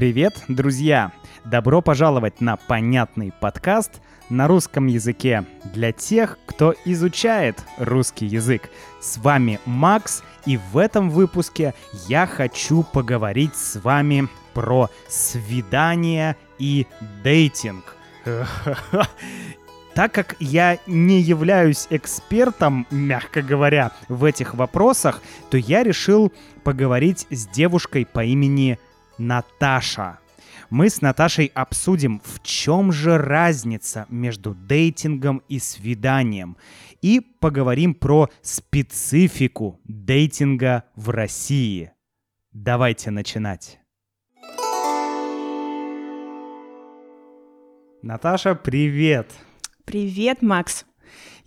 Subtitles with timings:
[0.00, 1.12] Привет, друзья!
[1.44, 5.44] Добро пожаловать на понятный подкаст на русском языке
[5.74, 8.70] для тех, кто изучает русский язык.
[9.02, 11.74] С вами Макс, и в этом выпуске
[12.08, 16.86] я хочу поговорить с вами про свидание и
[17.22, 17.94] дейтинг.
[19.92, 25.20] Так как я не являюсь экспертом, мягко говоря, в этих вопросах,
[25.50, 28.78] то я решил поговорить с девушкой по имени
[29.20, 30.18] Наташа.
[30.70, 36.56] Мы с Наташей обсудим, в чем же разница между дейтингом и свиданием.
[37.02, 41.92] И поговорим про специфику дейтинга в России.
[42.52, 43.78] Давайте начинать.
[48.02, 49.30] Наташа, привет!
[49.84, 50.86] Привет, Макс!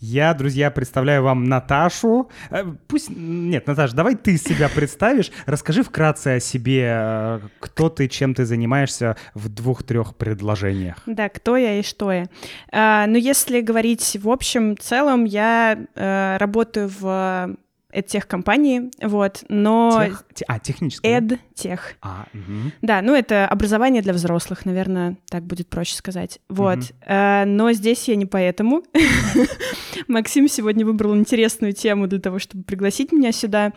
[0.06, 2.30] Я, друзья, представляю вам Наташу.
[2.50, 3.10] Э, пусть...
[3.10, 5.32] Нет, Наташа, давай ты себя представишь.
[5.46, 10.98] Расскажи вкратце о себе, э, кто ты, чем ты занимаешься в двух-трех предложениях.
[11.06, 12.26] Да, кто я и что я.
[12.70, 17.56] А, ну, если говорить в общем целом, я а, работаю в
[18.02, 20.04] тех компании, вот, но...
[20.06, 20.26] Тех?
[20.48, 21.20] А, техническая?
[21.20, 21.96] Эд-тех.
[22.02, 22.72] А, угу.
[22.82, 26.40] Да, ну это образование для взрослых, наверное, так будет проще сказать.
[26.50, 26.88] Вот, угу.
[27.06, 28.84] а, но здесь я не поэтому.
[30.08, 33.74] Максим сегодня выбрал интересную тему для того, чтобы пригласить меня сюда.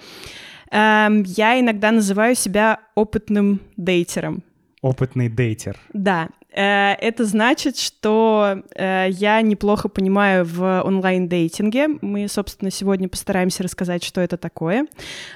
[0.71, 4.43] А, я иногда называю себя опытным дейтером.
[4.83, 5.77] Опытный дейтер.
[5.93, 6.29] Да,
[6.63, 11.89] это значит, что э, я неплохо понимаю в онлайн-дейтинге.
[12.01, 14.87] Мы, собственно, сегодня постараемся рассказать, что это такое.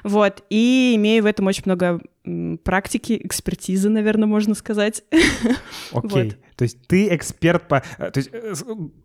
[0.02, 0.42] Вот.
[0.48, 2.00] И имею в этом очень много
[2.64, 5.02] практики, экспертизы, наверное, можно сказать.
[5.92, 6.30] Окей.
[6.30, 6.36] Okay.
[6.60, 7.82] То есть ты эксперт по...
[7.96, 8.52] Э, то есть э,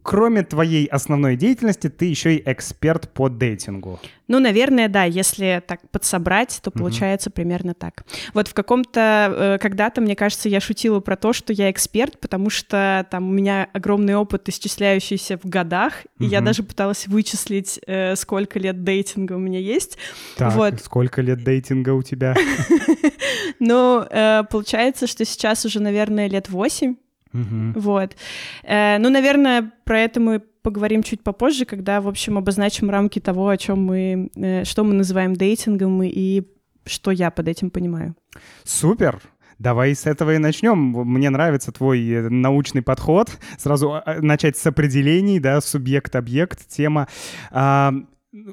[0.03, 3.97] кроме твоей основной деятельности, ты еще и эксперт по дейтингу.
[4.27, 5.05] Ну, наверное, да.
[5.05, 7.35] Если так подсобрать, то получается угу.
[7.35, 8.03] примерно так.
[8.34, 9.34] Вот в каком-то...
[9.34, 13.31] Э, когда-то, мне кажется, я шутила про то, что я эксперт, потому что там у
[13.31, 16.25] меня огромный опыт, исчисляющийся в годах, угу.
[16.25, 17.79] и я даже пыталась вычислить,
[18.16, 19.97] сколько лет дейтинга у меня есть.
[20.35, 20.81] Так, вот.
[20.81, 22.35] сколько лет дейтинга у тебя?
[23.59, 24.05] Ну,
[24.49, 26.95] получается, что сейчас уже, наверное, лет восемь.
[27.35, 27.79] Угу.
[27.79, 28.16] Вот.
[28.63, 33.49] Э, ну, наверное, про это мы поговорим чуть попозже, когда, в общем, обозначим рамки того,
[33.49, 36.43] о чем мы, э, что мы называем дейтингом и
[36.85, 38.16] что я под этим понимаю.
[38.63, 39.22] Супер!
[39.57, 40.77] Давай с этого и начнем.
[40.77, 43.29] Мне нравится твой научный подход.
[43.57, 47.07] Сразу а, начать с определений, да, субъект-объект, тема.
[47.51, 47.93] А,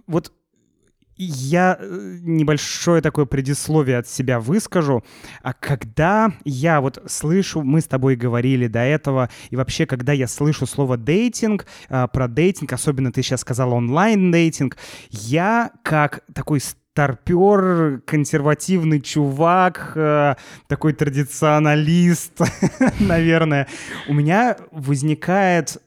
[0.06, 0.32] вот
[1.16, 5.04] я э, небольшое такое предисловие от себя выскажу.
[5.42, 10.26] А когда я вот слышу, мы с тобой говорили до этого, и вообще, когда я
[10.26, 14.76] слышу слово дейтинг, а, про дейтинг, особенно ты сейчас сказал онлайн-дейтинг,
[15.10, 20.34] я как такой старпер, консервативный чувак, э,
[20.66, 22.40] такой традиционалист,
[23.00, 23.66] наверное,
[24.08, 25.78] у меня возникает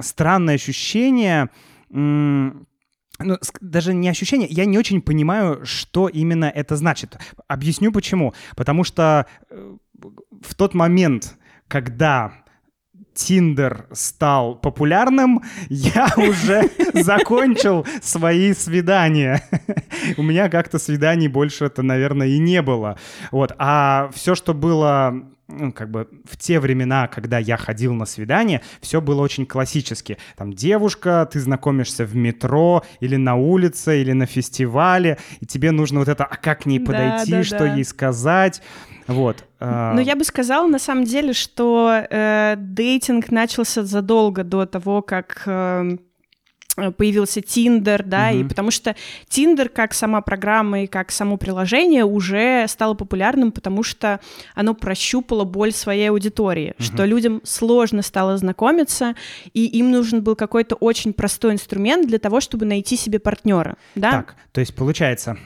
[0.00, 1.50] странное ощущение,
[3.22, 7.18] ну, даже не ощущение, я не очень понимаю, что именно это значит.
[7.48, 8.34] Объясню почему.
[8.56, 9.76] Потому что э,
[10.42, 11.36] в тот момент,
[11.68, 12.32] когда
[13.14, 19.42] Тиндер стал популярным, я уже закончил свои свидания.
[20.16, 22.98] У меня как-то свиданий больше это, наверное, и не было.
[23.30, 23.52] Вот.
[23.58, 28.62] А все, что было ну, как бы в те времена, когда я ходил на свидание,
[28.80, 30.18] все было очень классически.
[30.36, 36.00] Там девушка, ты знакомишься в метро или на улице, или на фестивале, и тебе нужно
[36.00, 37.74] вот это, а как к ней подойти, да, да, что да.
[37.74, 38.62] ей сказать.
[39.06, 39.44] Вот.
[39.58, 39.92] А.
[39.94, 45.42] Но я бы сказала, на самом деле, что э, дейтинг начался задолго до того, как...
[45.46, 45.96] Э,
[46.96, 48.38] появился Тиндер, да, угу.
[48.38, 48.94] и потому что
[49.28, 54.20] Тиндер как сама программа и как само приложение уже стало популярным, потому что
[54.54, 56.84] оно прощупало боль своей аудитории, угу.
[56.84, 59.14] что людям сложно стало знакомиться,
[59.52, 64.10] и им нужен был какой-то очень простой инструмент для того, чтобы найти себе партнера, да?
[64.10, 65.36] Так, то есть получается,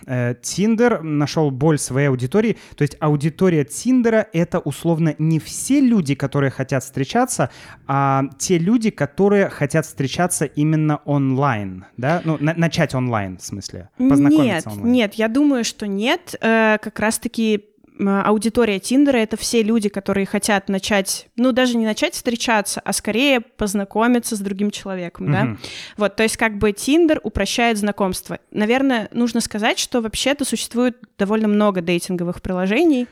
[0.42, 6.14] Тиндер э, нашел боль своей аудитории, то есть аудитория Тиндера— это условно не все люди,
[6.14, 7.50] которые хотят встречаться,
[7.86, 12.20] а те люди, которые хотят встречаться именно онлайн онлайн, да?
[12.24, 14.92] Ну, на- начать онлайн, в смысле, познакомиться нет, онлайн.
[14.92, 16.34] Нет, я думаю, что нет.
[16.40, 17.64] Э, как раз-таки
[17.98, 23.40] аудитория Тиндера— это все люди, которые хотят начать, ну, даже не начать встречаться, а скорее
[23.40, 25.32] познакомиться с другим человеком, mm-hmm.
[25.32, 25.56] да?
[25.96, 28.38] Вот, то есть как бы Тиндер упрощает знакомство.
[28.50, 33.06] Наверное, нужно сказать, что вообще-то существует довольно много дейтинговых приложений,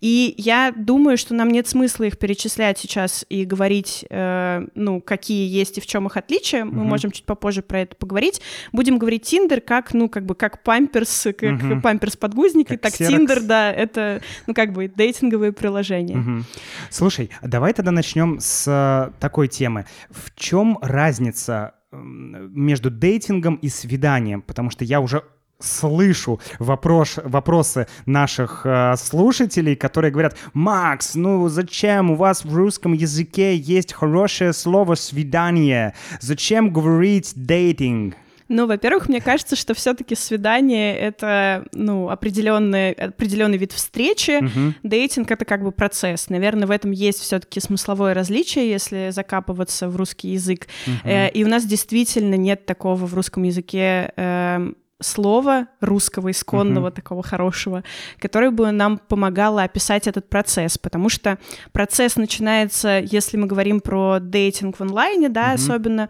[0.00, 5.48] и я думаю, что нам нет смысла их перечислять сейчас и говорить, э, ну, какие
[5.48, 6.64] есть и в чем их отличия.
[6.64, 6.86] Мы mm-hmm.
[6.86, 8.40] можем чуть попозже про это поговорить.
[8.72, 11.80] Будем говорить Тиндер как, ну, как бы как памперс, как mm-hmm.
[11.80, 16.18] памперс-подгузники, так Тиндер, да, это ну, как бы дейтинговые приложения.
[16.18, 16.44] Угу.
[16.90, 19.86] Слушай, давай тогда начнем с э, такой темы.
[20.10, 24.42] В чем разница между дейтингом и свиданием?
[24.42, 25.22] Потому что я уже
[25.60, 32.92] слышу вопрос, вопросы наших э, слушателей, которые говорят, Макс, ну зачем у вас в русском
[32.92, 35.94] языке есть хорошее слово «свидание»?
[36.20, 38.14] Зачем говорить «дейтинг»?
[38.48, 44.42] Ну, во-первых, мне кажется, что все-таки свидание это ну, определенный, определенный вид встречи.
[44.42, 44.74] Uh-huh.
[44.82, 46.30] Дейтинг это как бы процесс.
[46.30, 50.66] Наверное, в этом есть все-таки смысловое различие, если закапываться в русский язык.
[50.86, 50.92] Uh-huh.
[51.04, 54.12] Э, и у нас действительно нет такого в русском языке.
[54.16, 56.94] Э, слова русского исконного uh-huh.
[56.94, 57.84] такого хорошего,
[58.18, 61.38] которое бы нам помогало описать этот процесс, потому что
[61.72, 65.54] процесс начинается, если мы говорим про дейтинг в онлайне, да, uh-huh.
[65.54, 66.08] особенно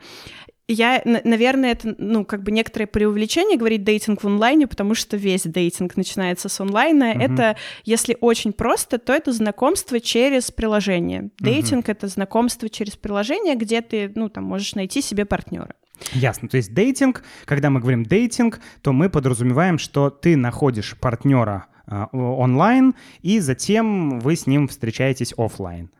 [0.69, 5.45] я, наверное, это, ну, как бы некоторое преувеличение говорить дейтинг в онлайне, потому что весь
[5.45, 7.15] дейтинг начинается с онлайна.
[7.15, 7.23] Uh-huh.
[7.23, 11.31] Это, если очень просто, то это знакомство через приложение.
[11.39, 15.75] Дейтинг uh-huh.— это знакомство через приложение, где ты, ну, там, можешь найти себе партнера.
[16.13, 16.49] Ясно.
[16.49, 22.05] То есть дейтинг, когда мы говорим дейтинг, то мы подразумеваем, что ты находишь партнера э,
[22.13, 25.91] онлайн, и затем вы с ним встречаетесь офлайн.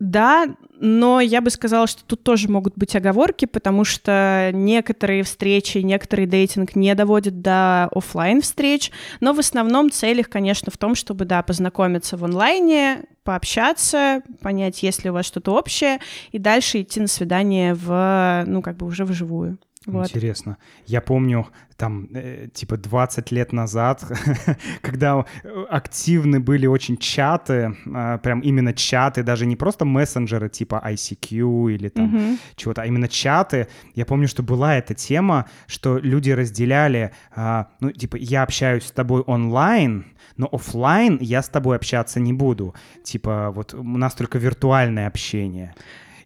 [0.00, 0.46] Да,
[0.80, 6.24] но я бы сказала, что тут тоже могут быть оговорки, потому что некоторые встречи, некоторый
[6.24, 11.26] дейтинг не доводят до офлайн встреч, но в основном цель их, конечно, в том, чтобы,
[11.26, 15.98] да, познакомиться в онлайне, пообщаться, понять, есть ли у вас что-то общее,
[16.32, 19.58] и дальше идти на свидание в, ну, как бы уже вживую.
[19.86, 20.06] Вот.
[20.06, 20.58] Интересно.
[20.86, 21.46] Я помню,
[21.78, 24.04] там, э, типа, 20 лет назад,
[24.82, 30.82] когда э, активны были очень чаты, э, прям именно чаты, даже не просто мессенджеры типа
[30.84, 32.38] ICQ или там mm-hmm.
[32.56, 33.68] чего-то, а именно чаты.
[33.94, 38.92] Я помню, что была эта тема, что люди разделяли, э, ну, типа, я общаюсь с
[38.92, 40.04] тобой онлайн,
[40.36, 42.74] но офлайн я с тобой общаться не буду.
[43.02, 45.74] Типа, вот у нас только виртуальное общение.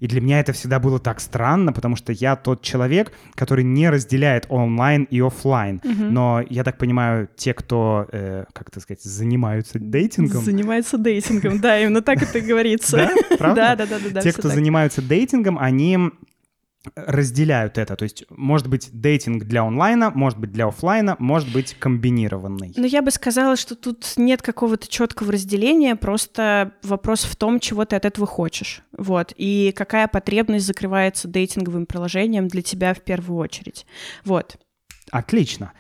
[0.01, 3.89] И для меня это всегда было так странно, потому что я тот человек, который не
[3.91, 5.81] разделяет онлайн и офлайн.
[5.85, 6.05] Угу.
[6.05, 10.43] Но я так понимаю, те, кто, э, как это сказать, занимаются дейтингом.
[10.43, 12.97] Занимаются дейтингом, да, именно так это говорится.
[12.97, 13.75] Да, правда?
[13.77, 14.21] Да, да, да, да.
[14.21, 15.99] Те, кто занимаются дейтингом, они
[16.95, 17.97] разделяют это.
[17.97, 22.73] То есть, может быть, дейтинг для онлайна, может быть, для офлайна, может быть, комбинированный.
[22.77, 27.85] Ну, я бы сказала, что тут нет какого-то четкого разделения, просто вопрос в том, чего
[27.85, 28.83] ты от этого хочешь.
[28.97, 29.33] Вот.
[29.37, 33.87] И какая потребность закрывается дейтинговым приложением для тебя в первую очередь.
[34.25, 34.57] Вот.
[35.11, 35.73] Отлично.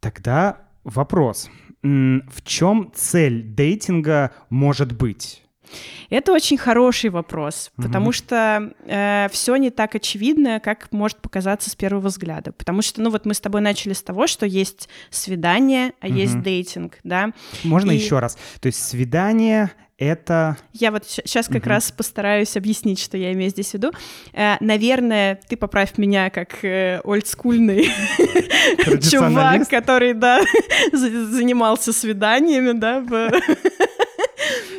[0.00, 1.50] Тогда вопрос.
[1.82, 5.42] В чем цель дейтинга может быть?
[6.10, 7.86] Это очень хороший вопрос, угу.
[7.86, 12.52] потому что э, все не так очевидно, как может показаться с первого взгляда.
[12.52, 16.14] Потому что, ну вот мы с тобой начали с того, что есть свидание, а угу.
[16.14, 17.32] есть дейтинг, да.
[17.64, 17.96] Можно И...
[17.96, 18.36] еще раз.
[18.60, 20.58] То есть свидание это...
[20.74, 21.70] Я вот сейчас как угу.
[21.70, 23.92] раз постараюсь объяснить, что я имею здесь в виду.
[24.34, 27.84] Э, наверное, ты поправь меня как э, олдскульный
[29.10, 30.42] чувак, который, да,
[30.92, 33.30] занимался свиданиями, да, в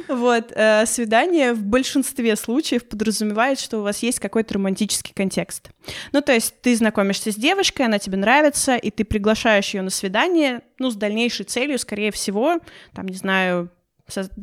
[0.07, 5.69] вот, э, свидание в большинстве случаев подразумевает, что у вас есть какой-то романтический контекст.
[6.11, 9.89] Ну, то есть ты знакомишься с девушкой, она тебе нравится, и ты приглашаешь ее на
[9.89, 12.59] свидание, ну, с дальнейшей целью, скорее всего,
[12.93, 13.69] там, не знаю,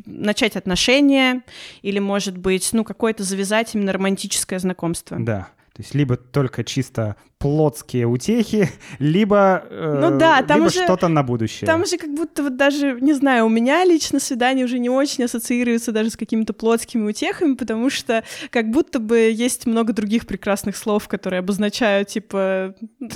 [0.05, 1.43] начать отношения
[1.83, 5.17] или, может быть, ну, какое-то завязать именно романтическое знакомство.
[5.19, 5.49] Да.
[5.75, 11.09] То есть либо только чисто плотские утехи, либо, э, ну, да, там либо уже, что-то
[11.09, 11.67] на будущее.
[11.67, 15.25] Там же как будто вот даже, не знаю, у меня лично свидание уже не очень
[15.25, 20.75] ассоциируется даже с какими-то плотскими утехами, потому что как будто бы есть много других прекрасных
[20.75, 22.75] слов, которые обозначают, типа...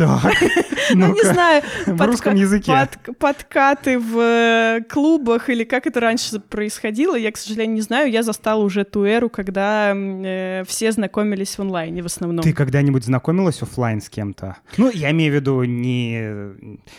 [0.95, 1.63] Ну не знаю.
[1.87, 2.89] В русском языке.
[3.19, 8.11] Подкаты в э, клубах или как это раньше происходило, я, к сожалению, не знаю.
[8.11, 12.43] Я застала уже ту эру, когда э, все знакомились в онлайне в основном.
[12.43, 14.57] Ты когда-нибудь знакомилась офлайн с кем-то?
[14.79, 16.21] Ну, я имею в виду не...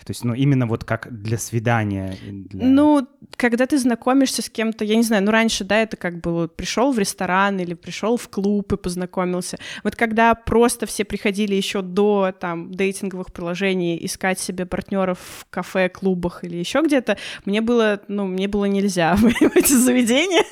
[0.05, 2.15] То есть, ну, именно вот как для свидания.
[2.25, 2.65] Для...
[2.65, 6.47] Ну, когда ты знакомишься с кем-то, я не знаю, ну, раньше, да, это как было,
[6.47, 9.57] пришел в ресторан или пришел в клуб и познакомился.
[9.83, 15.89] Вот когда просто все приходили еще до, там, дейтинговых приложений искать себе партнеров в кафе,
[15.89, 20.45] клубах или еще где-то, мне было, ну, мне было нельзя в эти заведения.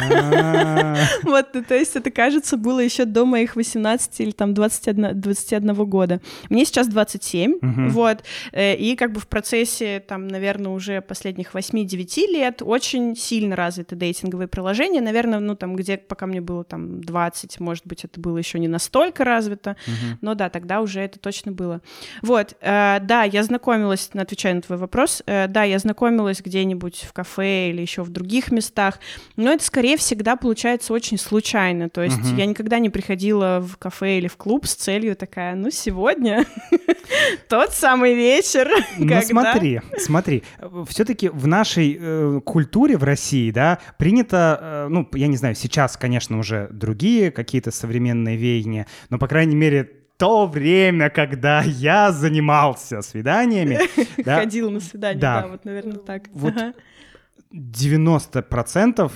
[0.00, 0.94] А.
[1.22, 6.20] Вот, то есть это, кажется, было еще до моих 18 или там 21, 21 года.
[6.48, 7.58] Мне сейчас 27,
[7.90, 13.16] вот, э, и как бы в процессе там, наверное, уже последних 8-9 9 лет очень
[13.16, 15.00] сильно развиты дейтинговые приложения.
[15.00, 18.68] Наверное, ну там, где пока мне было там 20, может быть, это было еще не
[18.68, 19.76] настолько развито,
[20.20, 21.80] но да, тогда уже это точно было.
[22.22, 27.12] Вот, э, да, я знакомилась, отвечая на твой вопрос, э, да, я знакомилась где-нибудь в
[27.12, 28.98] кафе или еще в других местах,
[29.36, 31.88] но это скорее всегда получается очень случайно.
[31.88, 32.36] То есть uh-huh.
[32.36, 36.46] я никогда не приходила в кафе или в клуб с целью такая, ну сегодня
[37.48, 38.70] тот самый вечер.
[38.96, 40.42] Ну смотри, смотри,
[40.88, 45.96] все-таки в нашей э, культуре в России, да, принято, э, ну, я не знаю, сейчас,
[45.96, 53.02] конечно, уже другие какие-то современные веяния, но, по крайней мере, то время, когда я занимался
[53.02, 53.78] свиданиями.
[54.24, 56.24] Ходил на свидание, да, вот, наверное, так.
[56.32, 56.54] Вот
[57.54, 59.12] 90%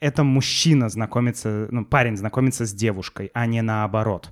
[0.00, 4.30] это мужчина знакомится, ну, парень знакомится с девушкой, а не наоборот.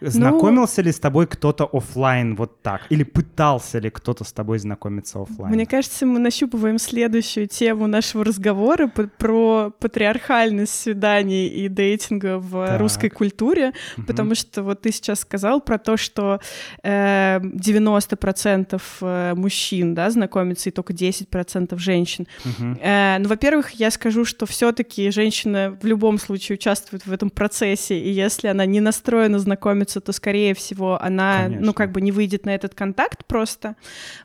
[0.00, 2.82] Ну, Знакомился ну, ли с тобой кто-то офлайн вот так?
[2.90, 5.54] Или пытался ли кто-то с тобой знакомиться офлайн?
[5.54, 12.80] Мне кажется, мы нащупываем следующую тему нашего разговора про патриархальность свиданий и дейтинга в так.
[12.80, 14.06] русской культуре, угу.
[14.06, 16.40] потому что вот ты сейчас сказал про то, что
[16.82, 22.26] э, 90% э, мужчин да, знакомятся и только 10% женщин.
[22.44, 22.78] Угу.
[22.80, 27.98] Э, ну, во-первых, я скажу, что все-таки женщина в любом случае участвует в этом процессе,
[27.98, 31.66] и если она не настроена знакомиться знакомиться, то, скорее всего, она, Конечно.
[31.66, 33.74] ну, как бы не выйдет на этот контакт просто.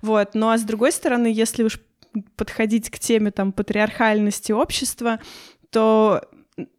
[0.01, 0.35] Вот.
[0.35, 1.79] Ну, а с другой стороны, если уж
[2.35, 5.19] подходить к теме там патриархальности общества,
[5.69, 6.21] то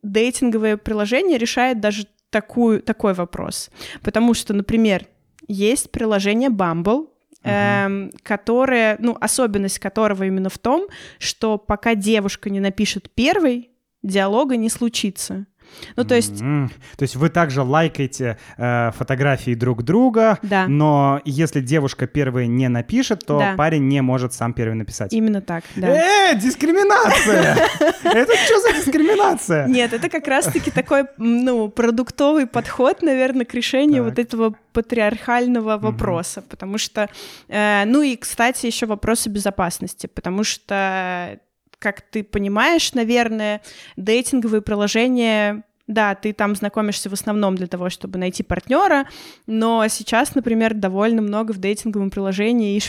[0.02, 3.70] дейтинговое приложение решает даже такую, такой вопрос.
[4.02, 5.06] Потому что, например,
[5.48, 7.06] есть приложение Bumble,
[7.42, 8.10] Uh-huh.
[8.22, 13.70] которое, ну, особенность которого именно в том, что пока девушка не напишет первый,
[14.02, 15.46] диалога не случится.
[15.96, 16.40] Ну, то есть...
[16.40, 16.68] Mm-hmm.
[16.96, 20.66] То есть вы также лайкаете э, фотографии друг друга, да.
[20.66, 23.54] но если девушка первая не напишет, то да.
[23.56, 25.12] парень не может сам первый написать.
[25.12, 26.32] Именно так, да.
[26.32, 27.56] Э, дискриминация!
[28.04, 29.66] Это что за дискриминация?
[29.66, 36.42] Нет, это как раз-таки такой, ну, продуктовый подход, наверное, к решению вот этого патриархального вопроса,
[36.42, 37.08] потому что,
[37.48, 41.38] э, ну и, кстати, еще вопросы безопасности, потому что
[41.80, 43.62] как ты понимаешь, наверное,
[43.96, 49.06] дейтинговые приложения да, ты там знакомишься в основном для того, чтобы найти партнера,
[49.46, 52.80] но сейчас, например, довольно много в дейтинговом приложении и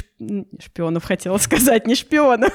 [0.61, 2.53] шпионов, хотела сказать, не шпионов.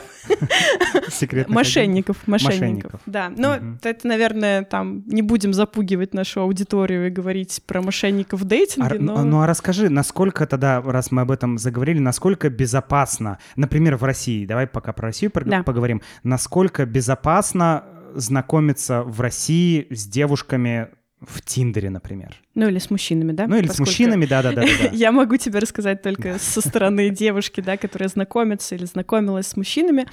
[1.49, 3.01] Мошенников, мошенников.
[3.07, 8.45] Да, но это, наверное, там не будем запугивать нашу аудиторию и говорить про мошенников в
[8.45, 9.25] дейтинге, но...
[9.25, 14.47] Ну а расскажи, насколько тогда, раз мы об этом заговорили, насколько безопасно, например, в России,
[14.47, 17.85] давай пока про Россию поговорим, насколько безопасно
[18.17, 20.89] знакомиться в России с девушками
[21.21, 22.37] в Тиндере, например.
[22.55, 23.47] Ну или с мужчинами, да?
[23.47, 23.91] Ну или Поскольку...
[23.91, 24.63] с мужчинами, да-да-да.
[24.93, 30.07] Я могу тебе рассказать только со стороны девушки, да, которая знакомится или знакомилась с мужчинами.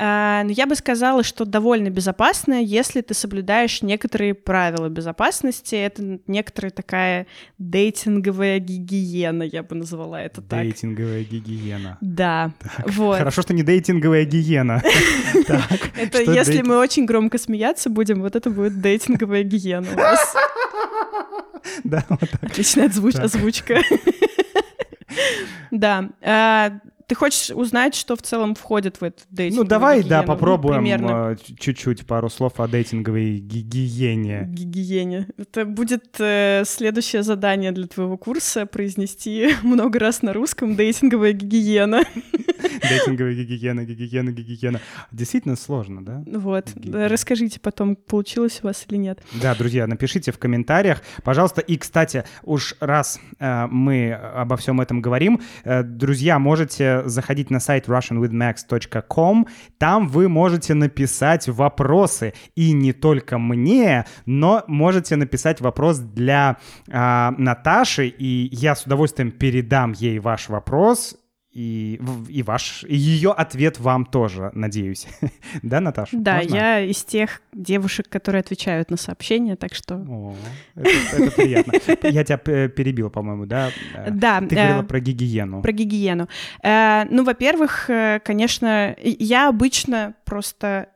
[0.00, 5.74] А, но я бы сказала, что довольно безопасно, если ты соблюдаешь некоторые правила безопасности.
[5.74, 7.26] Это некоторая такая
[7.58, 10.60] дейтинговая гигиена, я бы назвала это так.
[10.60, 11.98] Дейтинговая гигиена.
[12.00, 12.52] Да.
[12.86, 13.18] Вот.
[13.18, 14.82] Хорошо, что не дейтинговая гигиена.
[15.96, 20.34] Это если мы очень громко смеяться будем, вот это будет дейтинговая гигиена у нас.
[21.82, 22.42] Да, вот так.
[22.44, 23.80] Отличная озвучка.
[25.70, 26.08] Да.
[27.08, 29.62] Ты хочешь узнать, что в целом входит в этот дейтинг?
[29.62, 30.10] Ну, давай, гигиену?
[30.10, 34.44] да, попробуем ну, чуть-чуть пару слов о дейтинговой гигиене.
[34.46, 35.26] Гигиене.
[35.38, 42.02] Это будет э, следующее задание для твоего курса— произнести много раз на русском «дейтинговая гигиена».
[42.88, 44.80] Дейтинговая гигиена, гигиена, гигиена.
[45.10, 46.22] Действительно сложно, да?
[46.26, 46.74] Вот.
[46.74, 47.08] Гигиена.
[47.08, 49.22] Расскажите потом, получилось у вас или нет.
[49.40, 51.62] Да, друзья, напишите в комментариях, пожалуйста.
[51.62, 57.60] И, кстати, уж раз э, мы обо всем этом говорим, э, друзья, можете заходить на
[57.60, 59.46] сайт russianwithmax.com.
[59.78, 62.34] Там вы можете написать вопросы.
[62.54, 66.56] И не только мне, но можете написать вопрос для
[66.88, 71.16] э, Наташи, и я с удовольствием передам ей ваш вопрос
[71.58, 75.08] и, и ваш, и ее ответ вам тоже, надеюсь.
[75.62, 76.16] да, Наташа?
[76.16, 76.54] Да, Можно?
[76.54, 79.96] я из тех девушек, которые отвечают на сообщения, так что...
[79.96, 80.36] О,
[80.76, 81.72] это, это приятно.
[82.08, 83.70] Я тебя перебил, по-моему, да?
[84.08, 84.40] Да.
[84.40, 85.62] Ты говорила э, про гигиену.
[85.62, 86.28] Про гигиену.
[86.62, 90.90] Э, ну, во-первых, э, конечно, я обычно просто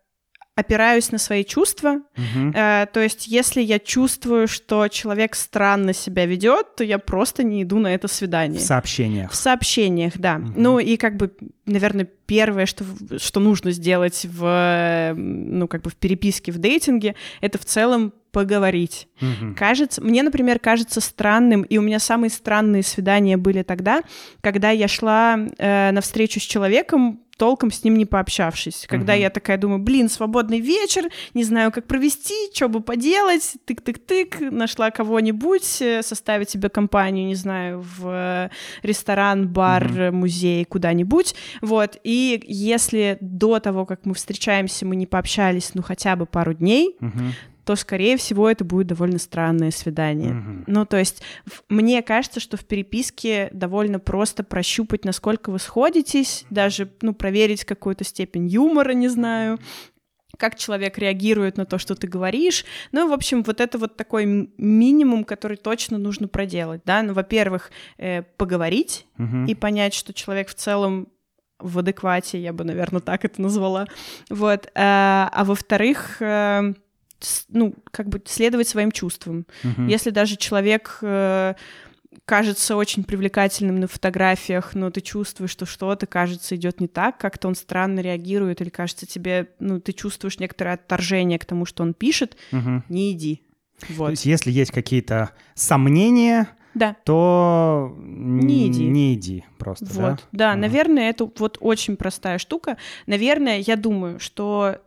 [0.55, 2.03] опираюсь на свои чувства.
[2.17, 2.53] Угу.
[2.55, 7.63] Э, то есть, если я чувствую, что человек странно себя ведет, то я просто не
[7.63, 8.61] иду на это свидание.
[8.61, 9.31] В сообщениях.
[9.31, 10.37] В сообщениях, да.
[10.37, 10.53] Угу.
[10.57, 11.33] Ну и как бы,
[11.65, 12.85] наверное, первое, что,
[13.19, 19.09] что нужно сделать в, ну, как бы в переписке, в дейтинге, это в целом поговорить.
[19.21, 19.55] Угу.
[19.57, 24.03] Кажется, мне, например, кажется странным, и у меня самые странные свидания были тогда,
[24.41, 28.87] когда я шла э, на встречу с человеком, толком с ним не пообщавшись.
[28.89, 29.23] Когда Мгм.
[29.23, 34.91] я такая думаю, блин, свободный вечер, не знаю, как провести, что бы поделать, тык-тык-тык, нашла
[34.91, 38.51] кого-нибудь, э, составить себе компанию, не знаю, в э,
[38.83, 41.35] ресторан, бар, э, музей, куда-нибудь.
[41.61, 46.55] Вот, и если до того, как мы встречаемся, мы не пообщались, ну, хотя бы пару
[46.55, 47.33] дней, Мгм.
[47.65, 50.33] То, скорее всего, это будет довольно странное свидание.
[50.33, 50.65] Мгм.
[50.67, 56.45] Ну, то есть, в- мне кажется, что в переписке довольно просто прощупать, насколько вы сходитесь,
[56.51, 59.59] даже, ну, проверить какую-то степень юмора, не знаю,
[60.39, 62.65] как человек реагирует на то, что ты говоришь.
[62.91, 64.25] Ну, в общем, вот это вот такой
[64.57, 67.03] минимум, который точно нужно проделать, да.
[67.03, 69.45] Ну, во-первых, э, поговорить Мгм.
[69.45, 71.09] и понять, что человек в целом
[71.61, 73.87] в адеквате, я бы, наверное, так это назвала.
[74.31, 74.69] Вот.
[74.75, 76.75] А, а во-вторых, э,
[77.49, 79.47] ну, как бы следовать своим чувствам.
[79.63, 79.87] Мгм.
[79.89, 81.55] Если даже человек э,
[82.25, 87.49] кажется очень привлекательным на фотографиях, но ты чувствуешь, что что-то, кажется, идет не так, как-то
[87.49, 91.95] он странно реагирует, или кажется тебе, ну, ты чувствуешь некоторое отторжение к тому, что он
[91.95, 92.85] пишет, Мгм.
[92.89, 93.43] не иди.
[93.81, 94.11] То Вот.
[94.11, 96.97] есть, если есть какие-то сомнения, Да.
[97.05, 98.85] то Не иди.
[98.85, 100.11] Не иди просто, да?
[100.11, 100.61] Вот, да, Ага.
[100.61, 102.77] наверное, это вот очень простая штука.
[103.07, 104.79] Наверное, я думаю, что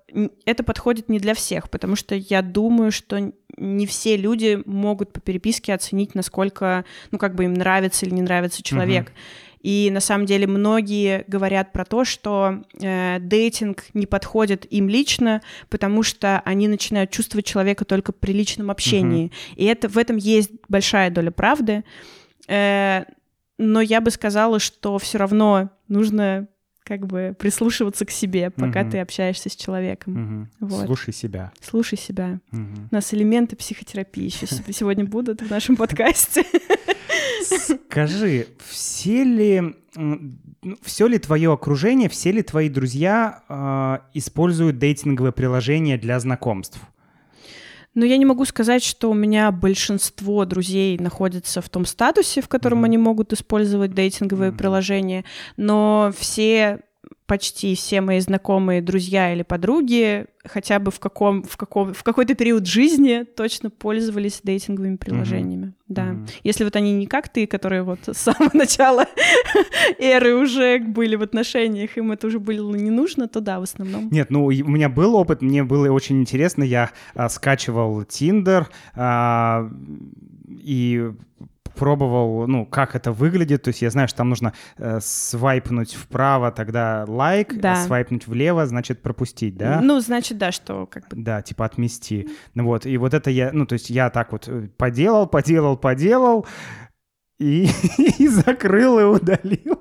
[0.46, 5.20] это подходит не для всех, потому что я думаю, что не все люди могут по
[5.20, 9.12] переписке оценить, насколько, ну, как бы им нравится или не нравится человек.
[9.65, 15.41] И на самом деле многие говорят про то, что э, дейтинг не подходит им лично,
[15.69, 19.31] потому что они начинают чувствовать человека только при личном общении.
[19.55, 21.84] И это, в этом есть большая доля правды.
[22.48, 23.05] Э,
[23.57, 26.48] но я бы сказала, что все равно нужно
[26.84, 28.91] как бы прислушиваться к себе, пока Мгм.
[28.91, 30.13] ты общаешься с человеком.
[30.13, 30.51] Мгм.
[30.60, 30.86] Вот.
[30.86, 31.51] Слушай себя.
[31.60, 32.39] Слушай себя.
[32.51, 32.89] Мгм.
[32.91, 36.43] У нас элементы психотерапии еще сегодня будут в нашем подкасте.
[37.46, 39.75] Скажи, все ли,
[40.82, 46.80] все ли твое окружение, все ли твои друзья э, используют дейтинговые приложения для знакомств?
[47.94, 52.50] Но я не могу сказать, что у меня большинство друзей находится в том статусе, в
[52.50, 52.86] котором Мгм.
[52.86, 54.58] они могут использовать дейтинговые Мгм.
[54.58, 55.24] приложения,
[55.56, 56.82] но все
[57.26, 62.36] почти все мои знакомые друзья или подруги хотя бы в каком в каком в какой-то
[62.36, 65.74] период жизни точно пользовались дейтинговыми приложениями.
[65.88, 66.06] Да.
[66.06, 66.28] Мгм.
[66.44, 69.08] Если вот они не как ты, которые вот с самого начала
[70.00, 74.10] эры уже были в отношениях, им это уже было не нужно, то да, в основном.
[74.12, 76.64] Нет, ну у меня был опыт, мне было очень интересно.
[76.64, 79.70] Я а, скачивал Tinder а,
[80.48, 81.12] и
[81.76, 83.64] пробовал, ну, как это выглядит.
[83.64, 87.74] То есть я знаю, что там нужно э, свайпнуть вправо, тогда лайк, Да.
[87.74, 89.82] а свайпнуть влево, значит пропустить, да?
[89.82, 92.30] Ну, значит, да, что как бы Да, типа отмести.
[92.54, 95.78] Ну вот, и вот это я, ну, то есть я так вот э, поделал, поделал,
[95.78, 96.46] поделал,
[97.40, 97.68] и,
[98.20, 99.80] и закрыл и удалил.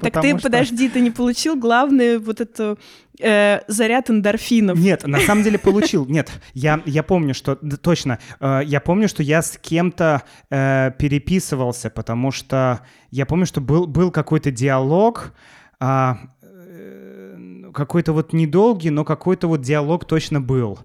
[0.00, 2.76] Так ты, подожди, ты не получил главное вот это
[3.20, 4.78] э, заряд эндорфинов.
[4.78, 6.06] Нет, на самом деле получил.
[6.06, 7.58] Нет, я, я помню, что...
[7.60, 13.46] да, точно, э, я помню, что я с кем-то э, переписывался, потому что я помню,
[13.46, 15.32] что был, был какой-то диалог,
[15.78, 20.78] а, э, какой-то вот недолгий, но какой-то вот диалог точно был.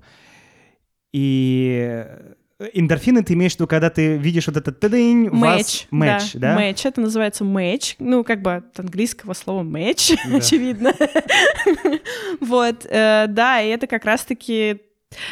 [1.14, 2.06] И
[2.74, 6.56] эндорфины ты имеешь в виду, когда ты видишь вот этот тыдынь, Match, match, да?
[6.56, 7.96] Матч, это называется матч.
[8.00, 10.38] Ну, как бы от английского слова матч, Да.
[10.38, 10.94] очевидно.
[12.40, 14.82] Вот, э, да, и это как раз-таки...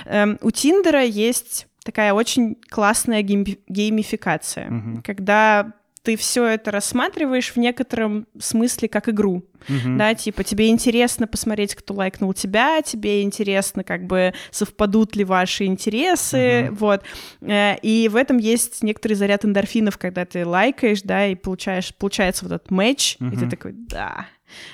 [0.05, 5.01] эм, У Тиндера есть такая очень классная гейми- геймификация, Мгм.
[5.03, 9.43] когда ты все это рассматриваешь в некотором смысле как игру.
[9.69, 9.97] Мгм.
[9.97, 15.63] Да, типа тебе интересно посмотреть, кто лайкнул тебя, тебе интересно, как бы совпадут ли ваши
[15.65, 16.75] интересы, Мгм.
[16.75, 17.03] вот.
[17.41, 22.45] Э, И в этом есть некоторый заряд эндорфинов, когда ты лайкаешь, да, и получаешь, получается
[22.45, 24.27] вот этот матч, и ты такой, да.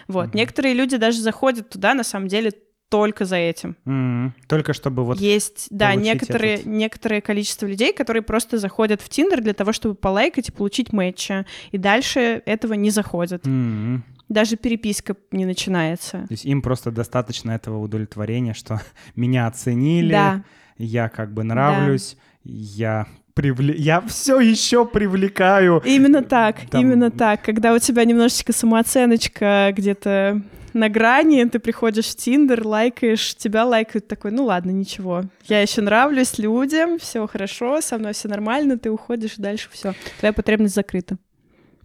[0.07, 0.29] Вот.
[0.29, 0.37] Мгм.
[0.37, 2.51] Некоторые люди даже заходят туда, на самом деле,
[2.89, 3.75] только за этим.
[3.85, 5.19] М, Только чтобы вот...
[5.19, 9.95] Есть, да, некоторые, этот- некоторое количество людей, которые просто заходят в Тиндер для того, чтобы
[9.95, 13.45] полайкать и получить матча, и дальше этого не заходят.
[13.47, 16.19] М, Даже переписка не начинается.
[16.27, 18.79] То есть им просто достаточно этого удовлетворения, что
[19.15, 20.43] меня оценили, Да,
[20.77, 23.07] я как бы нравлюсь, я
[23.39, 23.73] привле...
[23.77, 25.81] я все еще привлекаю.
[25.85, 27.41] именно так, Там- именно так.
[27.41, 30.41] Когда у тебя немножечко самооценочка где-то
[30.73, 35.23] на грани, ты приходишь в Тиндер, лайкаешь, тебя лайкают такой, ну ладно, ничего.
[35.45, 39.93] Я еще нравлюсь людям, все хорошо, со мной все нормально, ты уходишь, дальше все.
[40.19, 41.17] Твоя потребность закрыта.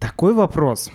[0.01, 0.91] Такой вопрос.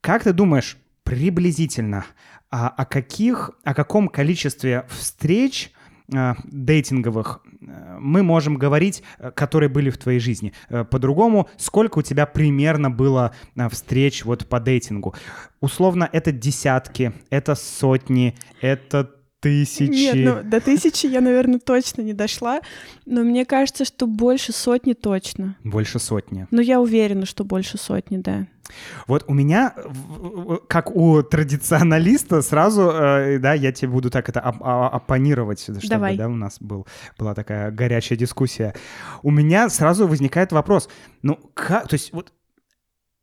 [0.00, 2.06] Как ты думаешь, приблизительно,
[2.50, 5.72] а, о каких, о каком количестве встреч
[6.14, 7.42] а, дейтинговых
[7.98, 10.52] мы можем говорить, э, которые были в твоей жизни.
[10.68, 13.34] Э, по-другому, сколько у тебя примерно было
[13.70, 15.14] встреч вот по дейтингу?
[15.60, 19.90] Условно, это десятки, это сотни, это тысячи.
[19.90, 22.60] Нет, ну до тысячи я, наверное, точно не дошла,
[23.06, 25.56] но мне кажется, что больше сотни точно.
[25.64, 26.46] Больше сотни.
[26.50, 28.46] Ну, я уверена, что больше сотни, да.
[29.06, 29.74] Вот у меня,
[30.66, 36.16] как у традиционалиста, сразу, э, да, я тебе буду так это оппонировать, чтобы, Давай.
[36.16, 36.86] да, у нас был,
[37.18, 38.74] была такая горячая дискуссия.
[39.22, 40.88] У меня сразу возникает вопрос,
[41.22, 42.32] ну, как, то есть вот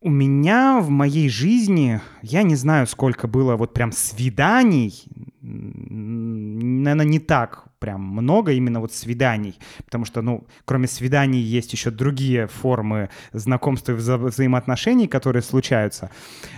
[0.05, 5.03] у меня в моей жизни, я не знаю, сколько было вот прям свиданий,
[5.41, 11.89] наверное, не так прям много именно вот свиданий, потому что, ну, кроме свиданий есть еще
[11.89, 16.11] другие формы знакомства и вза взаимоотношений, которые случаются.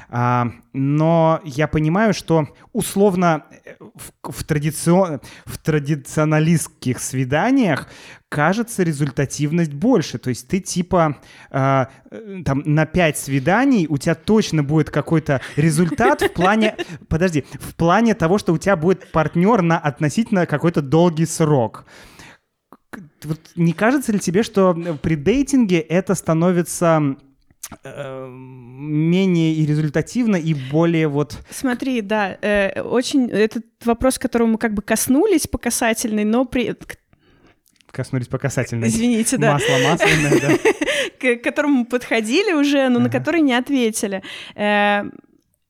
[0.10, 7.88] А, но я понимаю, что условно э, в, в, традицион, в традиционалистских свиданиях
[8.30, 10.18] кажется результативность больше.
[10.18, 11.18] То есть ты типа
[11.50, 11.86] э,
[12.46, 16.76] там на пять свиданий у тебя точно будет какой-то результат в плане,
[17.08, 21.86] подожди, в плане того, что у тебя будет партнер на относительно какой-то долгий срок.
[23.24, 27.16] Вот не кажется ли тебе, что при дейтинге это становится
[27.84, 31.38] э, менее и результативно, и более вот...
[31.50, 33.30] Смотри, да, э, очень...
[33.30, 36.76] Этот вопрос, которого мы как бы коснулись по касательной, но при
[37.98, 38.88] коснулись по касательной.
[38.88, 39.54] Извините, да.
[39.54, 40.58] Масло масляное, да.
[41.20, 44.22] К которому подходили уже, но на который не ответили.
[44.56, 45.04] Э,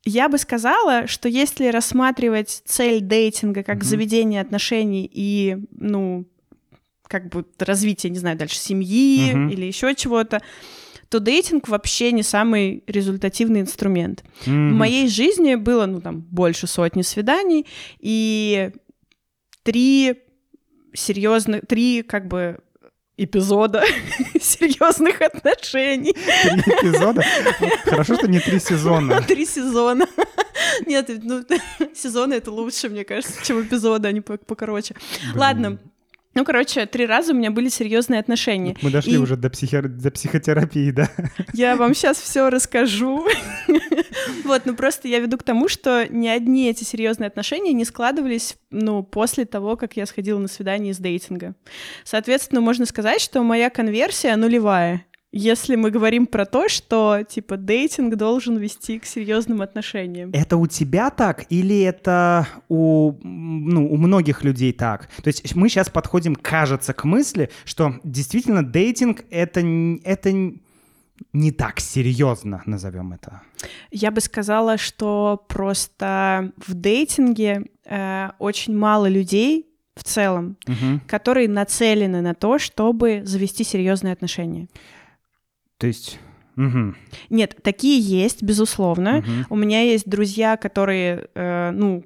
[0.04, 6.26] я бы сказала, что если рассматривать цель дейтинга как заведение отношений и, ну,
[7.08, 10.42] как бы развитие, не знаю, дальше семьи или еще чего-то,
[11.08, 14.26] то дейтинг вообще не самый результативный инструмент.
[14.46, 14.70] Mm-hmm.
[14.72, 17.66] В моей жизни было, ну, там, больше сотни свиданий,
[18.00, 18.72] и
[19.63, 20.27] три
[20.98, 22.60] серьезных, три как бы
[23.18, 23.84] эпизода
[24.40, 26.14] серьезных отношений.
[26.14, 27.24] Три эпизода?
[27.86, 29.22] Хорошо, что не три сезона.
[29.28, 30.08] Три сезона.
[30.86, 31.44] Нет, ну,
[31.96, 34.96] сезоны— это лучше, мне кажется, чем эпизоды, они покороче.
[35.36, 35.80] Ладно,
[36.38, 38.78] ну, короче, три раза у меня были серьезные отношения.
[38.84, 39.17] Мы дошли и...
[39.17, 39.82] уже до, психи...
[39.82, 41.10] до психотерапии, да?
[41.54, 43.26] Я вам сейчас все расскажу.
[44.43, 48.58] Вот, ну просто я веду к тому, что ни одни эти серьезные отношения не складывались,
[48.71, 51.54] ну, после того, как я сходила на свидание из дейтинга.
[52.06, 55.06] Соответственно, можно сказать, что моя конверсия нулевая
[55.38, 60.32] если мы говорим про то, что типа дейтинг должен вести к серьезным отношениям.
[60.34, 65.10] Это у тебя так или это у, ну, у многих людей так?
[65.23, 69.62] То есть мы сейчас подходим, кажется, к мысли, что действительно дейтинг это,
[70.04, 70.54] это
[71.34, 73.41] не так серьезно, назовем это.
[73.91, 81.02] Я бы сказала, что просто в дейтинге э, очень мало людей в целом, угу.
[81.08, 84.67] которые нацелены на то, чтобы завести серьезные отношения.
[85.78, 86.20] То есть...
[86.56, 86.96] Угу.
[87.30, 89.20] Нет, такие есть, безусловно.
[89.20, 89.54] Угу.
[89.54, 92.04] У меня есть друзья, которые, э, ну,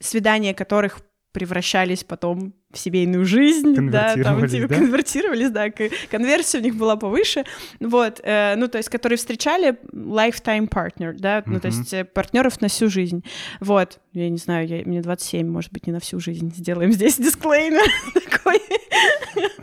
[0.00, 1.00] свидания которых
[1.32, 4.76] превращались потом в семейную жизнь, да, там типа да?
[4.76, 5.70] конвертировались, да,
[6.10, 7.44] конверсия у них была повыше,
[7.80, 11.44] вот, э, ну то есть, которые встречали lifetime partner, да, uh-huh.
[11.46, 13.24] ну то есть э, партнеров на всю жизнь,
[13.60, 17.16] вот, я не знаю, я, мне 27, может быть, не на всю жизнь, сделаем здесь
[17.16, 18.60] дисклеймер такой.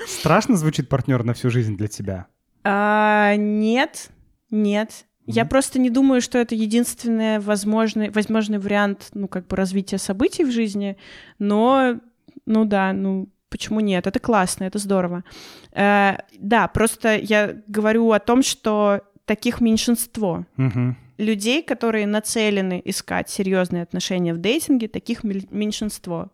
[0.07, 2.27] Страшно звучит партнер на всю жизнь для тебя?
[2.65, 4.09] А, нет,
[4.49, 4.89] нет.
[4.89, 5.31] Mm-hmm.
[5.33, 10.43] Я просто не думаю, что это единственный возможный, возможный вариант, ну, как бы развития событий
[10.43, 10.97] в жизни,
[11.37, 11.99] но,
[12.45, 14.07] ну да, ну, почему нет?
[14.07, 15.23] Это классно, это здорово.
[15.71, 20.45] Э, да, просто я говорю о том, что таких меньшинство.
[20.57, 20.93] Mm-hmm.
[21.19, 26.31] Людей, которые нацелены искать серьезные отношения в дейтинге, таких меньшинство.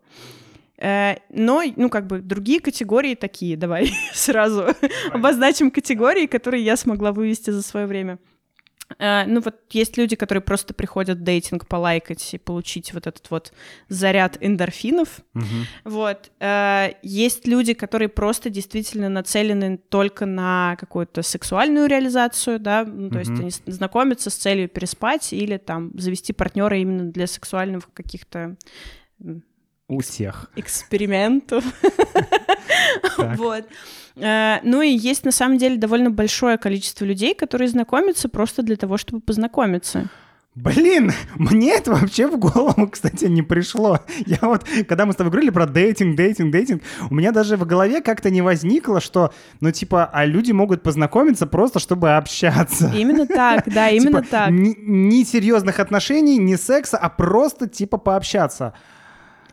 [0.82, 4.66] Э, но, ну, как бы другие категории такие, давай сразу
[5.12, 8.18] обозначим категории, которые я смогла вывести за свое время.
[8.98, 13.30] Uh, ну вот есть люди, которые просто приходят в дейтинг полайкать и получить вот этот
[13.30, 13.54] вот
[13.88, 15.20] заряд эндорфинов.
[15.84, 16.30] Вот.
[16.40, 23.20] Uh, есть люди, которые просто действительно нацелены только на какую-то сексуальную реализацию, да, ну, то
[23.20, 28.56] есть они знакомятся с целью переспать или там завести партнера именно для сексуальных каких-то
[29.92, 30.50] у всех.
[30.56, 31.64] Экспериментов.
[33.36, 33.66] Вот.
[34.16, 38.76] Э, ну и есть на самом деле довольно большое количество людей, которые знакомятся просто для
[38.76, 40.08] того, чтобы познакомиться.
[40.54, 44.00] Блин, мне это вообще в голову, кстати, не пришло.
[44.26, 47.64] Я вот, когда мы с тобой говорили про дейтинг, дейтинг, дейтинг, у меня даже в
[47.64, 52.92] голове как-то не возникло, что, ну, типа, а люди могут познакомиться просто, чтобы общаться.
[52.94, 54.50] Именно так, да, именно типа, так.
[54.50, 58.74] Ни серьезных отношений, ни секса, а просто, типа, пообщаться.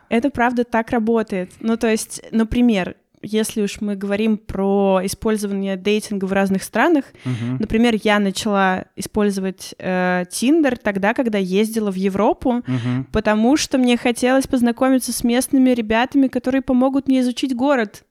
[0.09, 1.51] Это правда так работает.
[1.59, 7.57] Ну, то есть, например, если уж мы говорим про использование дейтинга в разных странах, Мгм.
[7.59, 13.07] например, я начала использовать э, Tinder тогда, когда ездила в Европу, Мгм.
[13.11, 18.03] потому что мне хотелось познакомиться с местными ребятами, которые помогут мне изучить город.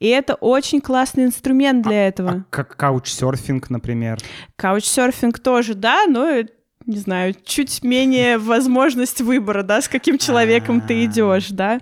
[0.00, 2.30] И это очень классный инструмент для этого.
[2.30, 4.18] А как каучсерфинг, например.
[4.56, 6.42] Каучсерфинг тоже, да, но
[6.86, 11.04] не знаю, чуть менее возможность выбора, да, с каким человеком ты А.
[11.04, 11.80] идешь, да.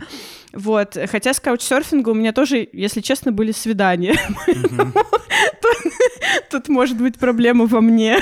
[0.53, 0.97] Вот.
[1.11, 4.17] Хотя с каучсерфинга у меня тоже, если честно, были свидания.
[6.51, 8.19] Тут может быть проблема во мне.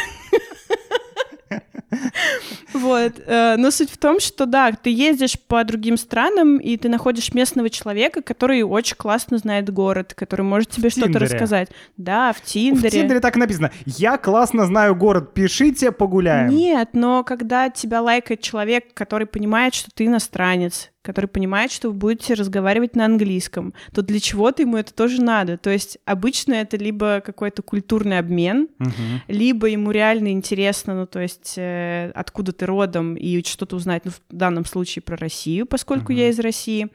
[2.73, 3.13] Вот.
[3.27, 7.35] э, Но суть в том, что да, ты ездишь по другим странам, и ты находишь
[7.35, 11.27] местного человека, который очень классно знает город, который может тебе что-то Тиндере.
[11.27, 11.69] рассказать.
[11.97, 12.91] Да, в В Тиндере.
[12.91, 13.71] Тиндере так написано.
[13.87, 16.49] Я классно знаю город, пишите, погуляем.
[16.51, 21.95] Нет, но когда тебя лайкает человек, который понимает, что ты иностранец, который понимает, что вы
[21.95, 25.59] будете разговаривать на английском, то для чего-то ему это тоже надо.
[25.59, 29.23] То есть обычно это либо какой-то культурный обмен, Мгм.
[29.29, 34.13] либо ему реально интересно, ну, то есть э, откуда ты родом и что-то узнать, ну,
[34.13, 36.89] в данном случае про Россию, поскольку я из России.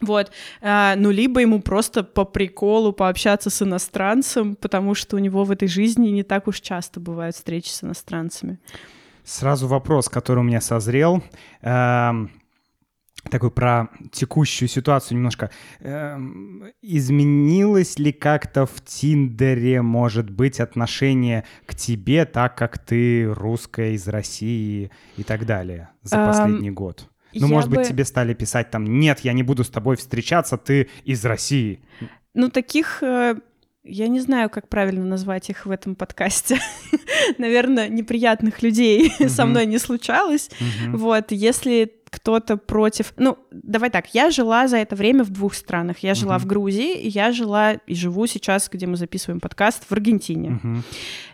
[0.00, 0.30] Вот,
[0.62, 5.50] А, ну, либо ему просто по приколу пообщаться с иностранцем, потому что у него в
[5.50, 8.58] этой жизни не так уж часто бывают встречи с иностранцами.
[9.24, 11.22] Сразу вопрос, который у меня созрел.
[11.60, 12.30] Эм,
[13.28, 15.50] такой про текущую ситуацию немножко.
[15.80, 23.92] Эм, изменилось ли как-то в Тиндере, может быть, отношение к тебе, так как ты русская
[23.92, 27.08] из России и так далее за Эм, последний год?
[27.34, 30.56] Ну, может быть, бы- тебе стали писать там, нет, я не буду с тобой встречаться,
[30.56, 31.80] ты из России.
[32.34, 33.36] Ну, таких, э,
[33.84, 36.58] я не знаю, как правильно назвать их в этом подкасте.
[37.38, 39.50] Наверное, неприятных людей со Мгм.
[39.50, 40.50] мной не случалось.
[40.60, 40.96] Мгм.
[40.98, 43.12] Вот, если кто-то против...
[43.16, 45.98] Ну, давай так, я жила за это время в двух странах.
[46.00, 46.42] Я жила Мгм.
[46.44, 50.50] в Грузии, и я жила и живу сейчас, где мы записываем подкаст, в Аргентине.
[50.62, 50.82] Мгм.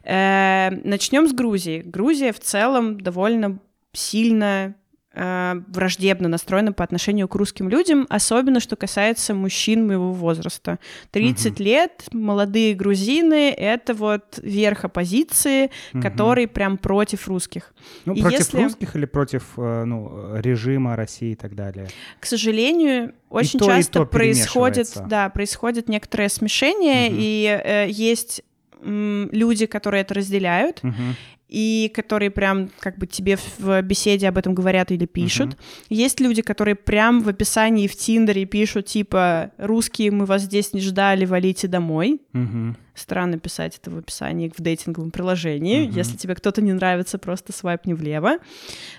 [0.04, 1.82] Начнем с Грузии.
[1.84, 3.58] Грузия в целом довольно
[3.92, 4.74] сильно э,
[5.16, 10.78] враждебно настроена по отношению к русским людям, особенно что касается мужчин моего возраста.
[11.10, 16.02] 30 лет, молодые грузины— это вот верх оппозиции, Мгм.
[16.02, 17.72] который прям против русских.
[18.04, 21.86] Ну, и против если- русских или против э, ну, режима России и так далее?
[22.20, 27.16] К сожалению, очень и часто то происходит, да, происходит некоторое смешение, Мгм.
[27.18, 28.42] и э, есть
[28.82, 31.16] люди, которые это разделяют, Мгм.
[31.48, 35.56] И которые прям как бы тебе в- беседе об этом говорят или пишут.
[35.88, 40.80] Есть люди, которые прям в описании в Тиндере пишут типа «Русские, мы вас здесь не
[40.80, 42.20] ждали, валите домой».
[42.32, 42.76] Мгм.
[42.94, 45.84] Странно писать это в описании в дейтинговом приложении.
[45.86, 45.94] Мгм.
[45.96, 48.38] Если тебе кто-то не нравится, просто свайпни влево.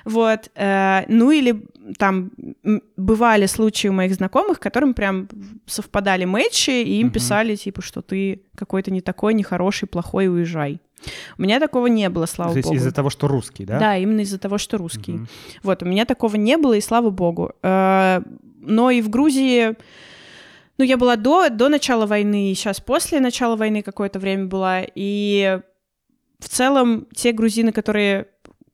[0.05, 0.49] Вот.
[0.55, 1.65] э, ну или
[1.97, 2.31] там
[2.95, 5.27] бывали случаи у моих знакомых, которым прям
[5.65, 7.13] совпадали матчи, и им Мгм.
[7.13, 10.79] писали, типа, что ты какой-то не такой, нехороший, плохой, уезжай.
[11.37, 12.77] У меня такого не было, слава То есть богу.
[12.77, 13.79] из-за того, что русский, да?
[13.79, 15.13] Да, именно из-за того, что русский.
[15.13, 15.27] Мгм.
[15.63, 17.51] Вот, у меня такого не было, и слава богу.
[17.63, 18.21] Э,
[18.61, 19.75] Но и в Грузии...
[20.79, 24.81] Ну, я была до, до начала войны, и сейчас после начала войны какое-то время была.
[24.93, 25.59] И
[26.39, 28.27] в целом те грузины, которые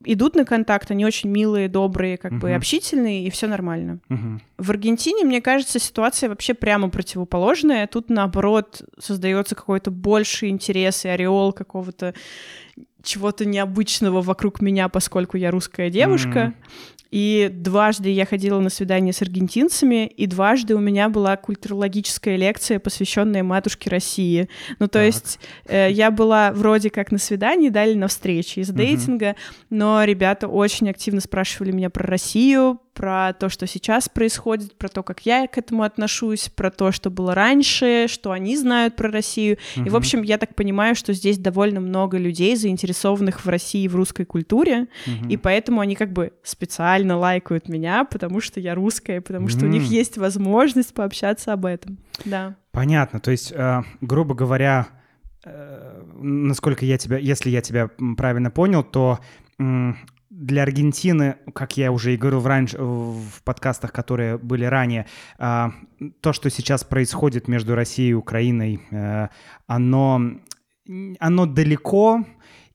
[0.04, 2.56] идут на контакт, они очень милые, добрые, как бы Мгм.
[2.56, 3.98] общительные, и все нормально.
[4.08, 4.40] Мгм.
[4.58, 7.86] В Аргентине, мне кажется, ситуация вообще прямо противоположная.
[7.86, 12.14] Тут, наоборот, создается какой-то больший интерес и ореол какого-то
[13.02, 16.38] чего-то необычного вокруг меня, поскольку я русская девушка.
[16.38, 16.54] М.
[17.14, 22.80] И дважды я ходила на свидание с аргентинцами, и дважды у меня была культурологическая лекция,
[22.80, 24.48] посвященная матушке России.
[24.80, 25.06] Ну, то Так.
[25.06, 28.78] есть э, я была вроде как на свидании, дали на встрече из Мгм.
[28.78, 29.36] дейтинга,
[29.70, 35.02] но ребята очень активно спрашивали меня про Россию, про то, что сейчас происходит, про то,
[35.02, 39.58] как я к этому отношусь, про то, что было раньше, что они знают про Россию.
[39.76, 43.96] И, в общем, я так понимаю, что здесь довольно много людей, заинтересованных в России, в
[43.96, 45.28] русской культуре, Мгм.
[45.28, 49.68] и поэтому они как бы специально лайкают меня, потому что я русская, потому что у
[49.68, 51.98] них есть возможность пообщаться об этом.
[52.24, 52.54] Да.
[52.70, 53.18] Понятно.
[53.20, 54.86] То есть, э, грубо говоря,
[55.44, 59.18] э, насколько я тебя, если я тебя правильно понял, то
[60.44, 65.06] для Аргентины, как я уже и говорил в, раньше, в подкастах, которые были ранее,
[65.38, 65.72] а,
[66.20, 69.28] то, что сейчас происходит между Россией и Украиной, э,
[69.66, 70.20] оно,
[71.18, 72.24] оно далеко,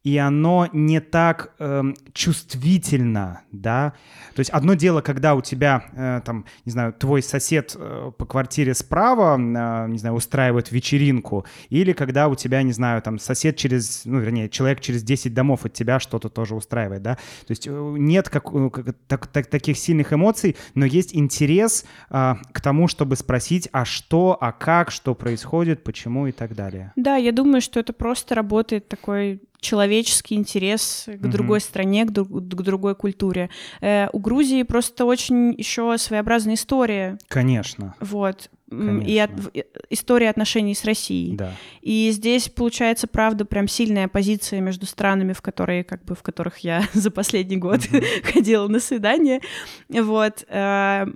[0.03, 1.83] и оно не так э,
[2.13, 3.93] чувствительно, да.
[4.33, 8.25] То есть одно дело, когда у тебя, э, там, не знаю, твой сосед э, по
[8.25, 13.57] квартире справа, э, не знаю, устраивает вечеринку, или когда у тебя, не знаю, там, сосед
[13.57, 17.15] через, ну, вернее, человек через 10 домов от тебя что-то тоже устраивает, да.
[17.15, 21.85] То есть э, нет как, э, как, так, так, таких сильных эмоций, но есть интерес
[22.09, 26.93] э, к тому, чтобы спросить, а что, а как, что происходит, почему и так далее.
[26.95, 31.27] Да, я думаю, что это просто работает такой человеческий интерес к mm-hmm.
[31.27, 33.49] другой стране, к, друг, к другой культуре.
[33.81, 37.17] Э, у Грузии просто очень еще своеобразная история.
[37.27, 37.95] Конечно.
[37.99, 38.49] Вот.
[38.69, 39.01] Конечно.
[39.01, 39.31] И от,
[39.89, 41.35] история отношений с Россией.
[41.35, 41.53] Да.
[41.81, 46.59] И здесь получается, правда, прям сильная позиция между странами, в которые, как бы, в которых
[46.59, 48.31] я за последний год mm-hmm.
[48.33, 49.41] ходила на свидание.
[49.89, 50.45] Вот.
[50.47, 51.07] Э,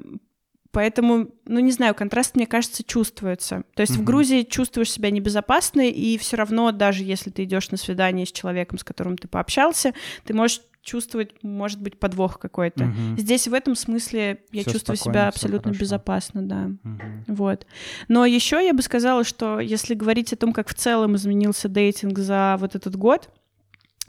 [0.73, 3.63] Поэтому, ну не знаю, контраст, мне кажется, чувствуется.
[3.75, 3.99] То есть mm-hmm.
[3.99, 8.31] в Грузии чувствуешь себя небезопасно, и все равно, даже если ты идешь на свидание с
[8.31, 9.93] человеком, с которым ты пообщался,
[10.25, 12.85] ты можешь чувствовать, может быть, подвох какой-то.
[12.85, 13.19] Mm-hmm.
[13.19, 16.71] Здесь в этом смысле я всё чувствую себя абсолютно безопасно, да.
[16.83, 17.23] Mm-hmm.
[17.27, 17.67] Вот.
[18.07, 22.17] Но еще я бы сказала, что если говорить о том, как в целом изменился дейтинг
[22.17, 23.29] за вот этот год,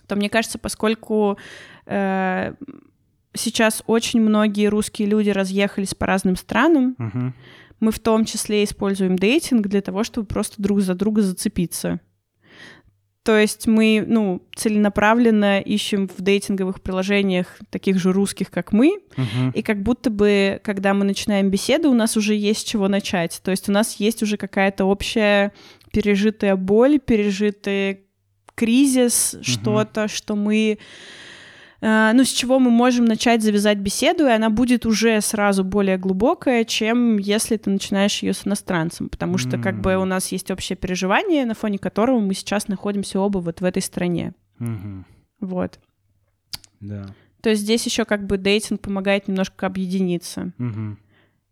[0.07, 1.38] то мне кажется, поскольку
[1.87, 2.55] э,
[3.34, 6.96] сейчас очень многие русские люди разъехались по разным странам.
[6.98, 7.32] Угу.
[7.80, 12.00] Мы в том числе используем дейтинг для того, чтобы просто друг за друга зацепиться.
[13.24, 19.50] То есть мы, ну, целенаправленно ищем в дейтинговых приложениях таких же русских, как мы, uh
[19.54, 23.40] и как будто бы, когда мы начинаем беседу, у нас уже есть с чего начать.
[23.42, 25.52] То есть у нас есть уже какая-то общая
[25.90, 28.00] пережитая боль, пережитый
[28.54, 30.78] кризис, uh что-то, что мы
[31.86, 36.64] ну, с чего мы можем начать завязать беседу, и она будет уже сразу более глубокая,
[36.64, 40.76] чем если ты начинаешь ее с иностранцем, потому что как бы у нас есть общее
[40.76, 44.32] переживание, на фоне которого мы сейчас находимся оба вот в этой стране.
[45.40, 45.78] Вот.
[46.80, 47.06] Да.
[47.42, 50.52] То есть здесь еще как бы дейтинг помогает немножко объединиться.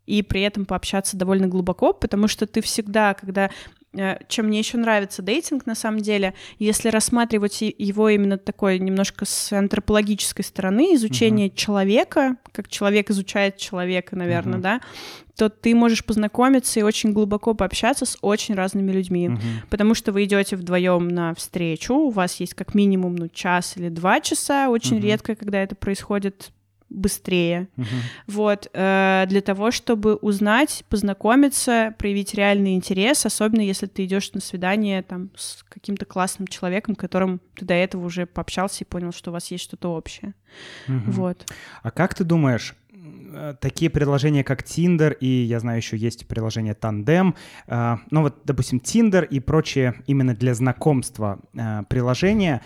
[0.06, 3.81] И при этом пообщаться довольно глубоко, потому что ты всегда, когда Э,
[4.28, 9.52] чем мне еще нравится дейтинг, на самом деле, если рассматривать его именно такой немножко с
[9.52, 11.56] антропологической стороны, изучение uh-huh.
[11.56, 14.62] человека, как человек изучает человека, наверное, uh-huh.
[14.62, 14.80] да,
[15.36, 19.38] то ты можешь познакомиться и очень глубоко пообщаться с очень разными людьми, uh-huh.
[19.68, 23.90] потому что вы идете вдвоем на встречу, у вас есть как минимум ну час или
[23.90, 25.02] два часа, очень uh-huh.
[25.02, 26.50] редко, когда это происходит
[26.92, 27.68] быстрее.
[27.76, 27.84] Uh-huh.
[28.26, 34.40] Вот, э, для того, чтобы узнать, познакомиться, проявить реальный интерес, особенно если ты идешь на
[34.40, 39.30] свидание там с каким-то классным человеком, которым ты до этого уже пообщался и понял, что
[39.30, 40.34] у вас есть что-то общее.
[40.88, 41.10] Uh-huh.
[41.10, 41.50] Вот.
[41.82, 46.74] А как ты думаешь, э, такие приложения, как Tinder, и я знаю, еще есть приложение
[46.74, 47.34] Tandem,
[47.66, 52.62] э, ну вот, допустим, Tinder и прочие именно для знакомства э, приложения,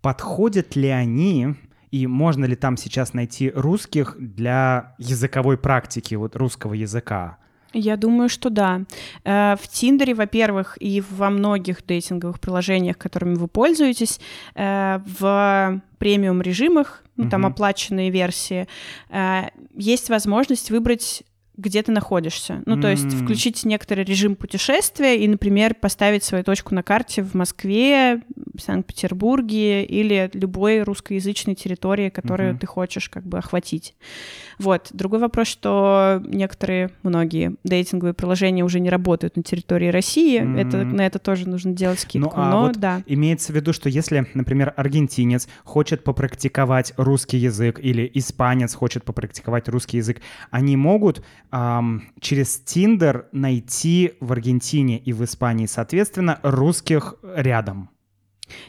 [0.00, 1.54] подходят ли они
[1.90, 7.38] и можно ли там сейчас найти русских для языковой практики, вот русского языка?
[7.74, 8.82] Я думаю, что да.
[9.24, 14.20] Э, в Тиндере, во-первых, и во многих дейтинговых приложениях, которыми вы пользуетесь,
[14.54, 18.68] э, в премиум режимах, ну, там оплаченные версии,
[19.10, 21.24] э, есть возможность выбрать
[21.58, 22.62] где ты находишься.
[22.64, 27.34] Ну, то есть включить некоторый режим путешествия и, например, поставить свою точку на карте в
[27.34, 28.22] Москве,
[28.58, 32.58] Санкт-Петербурге или любой русскоязычной территории, которую mm-hmm.
[32.58, 33.94] ты хочешь как бы охватить.
[34.58, 34.88] Вот.
[34.92, 40.40] Другой вопрос, что некоторые, многие дейтинговые приложения уже не работают на территории России.
[40.40, 40.66] Mm-hmm.
[40.66, 42.30] Это, на это тоже нужно делать скидку.
[42.36, 43.02] Ну, а Но, вот да.
[43.06, 49.68] Имеется в виду, что если, например, аргентинец хочет попрактиковать русский язык или испанец хочет попрактиковать
[49.68, 57.14] русский язык, они могут эм, через Tinder найти в Аргентине и в Испании, соответственно, русских
[57.22, 57.90] рядом.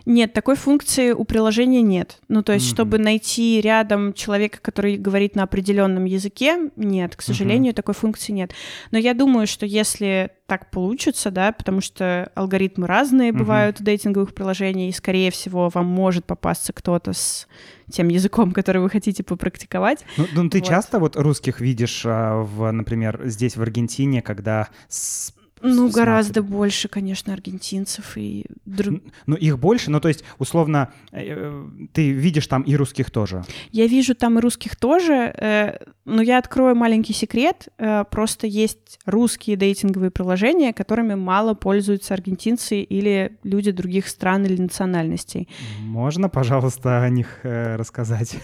[0.06, 2.20] Нет, такой функции у приложения нет.
[2.28, 2.74] Ну, то есть, mm-hmm.
[2.74, 7.76] чтобы найти рядом человека, который говорит на определенном языке, нет, к сожалению, mm-hmm.
[7.76, 8.54] такой функции нет.
[8.92, 13.38] Но я думаю, что если так получится, да, потому что алгоритмы разные mm-hmm.
[13.38, 17.48] бывают в дейтинговых приложениях, и, скорее всего, вам может попасться кто-то с
[17.92, 20.06] тем языком, который вы хотите попрактиковать.
[20.18, 20.68] Ну, ну ты вот.
[20.68, 26.88] часто вот русских видишь, а, в, например, здесь в Аргентине, когда с ну, гораздо больше,
[26.88, 29.02] конечно, аргентинцев и друг...
[29.26, 33.44] Ну, их больше, ну, то есть, условно, э, ты видишь там и русских тоже?
[33.72, 37.68] Я вижу там и русских тоже, э, но я открою маленький секрет.
[37.78, 44.62] Э, просто есть русские дейтинговые приложения, которыми мало пользуются аргентинцы или люди других стран или
[44.62, 45.48] национальностей.
[45.82, 48.38] Можно, пожалуйста, о них рассказать?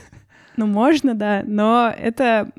[0.58, 2.50] Ну, можно, да, но это...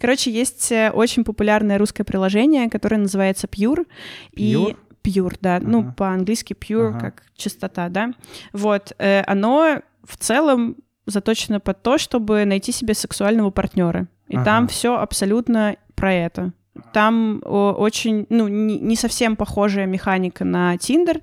[0.00, 3.86] Короче, есть э, очень популярное русское приложение, которое называется Pure.
[3.86, 3.86] Pure?
[4.36, 5.94] И Pure, да, ну, Ага.
[5.96, 7.00] по-английски pure, Ага.
[7.00, 8.12] как чистота, да.
[8.52, 10.76] Вот, э, оно в целом
[11.06, 14.06] заточено под то, чтобы найти себе сексуального партнера.
[14.28, 14.44] И Ага.
[14.44, 16.52] там все абсолютно про это.
[16.92, 21.20] Там очень, ну, не, не совсем похожая механика на Tinder.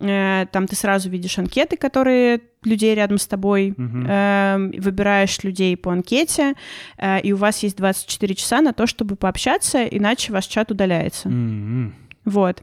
[0.00, 4.06] Э, там ты сразу видишь анкеты, которые людей рядом с тобой, Мгм.
[4.08, 6.54] эм, выбираешь людей по анкете,
[6.98, 11.28] э, и у вас есть 24 часа на то, чтобы пообщаться, иначе ваш чат удаляется.
[11.28, 11.94] М-м.
[12.24, 12.62] Вот.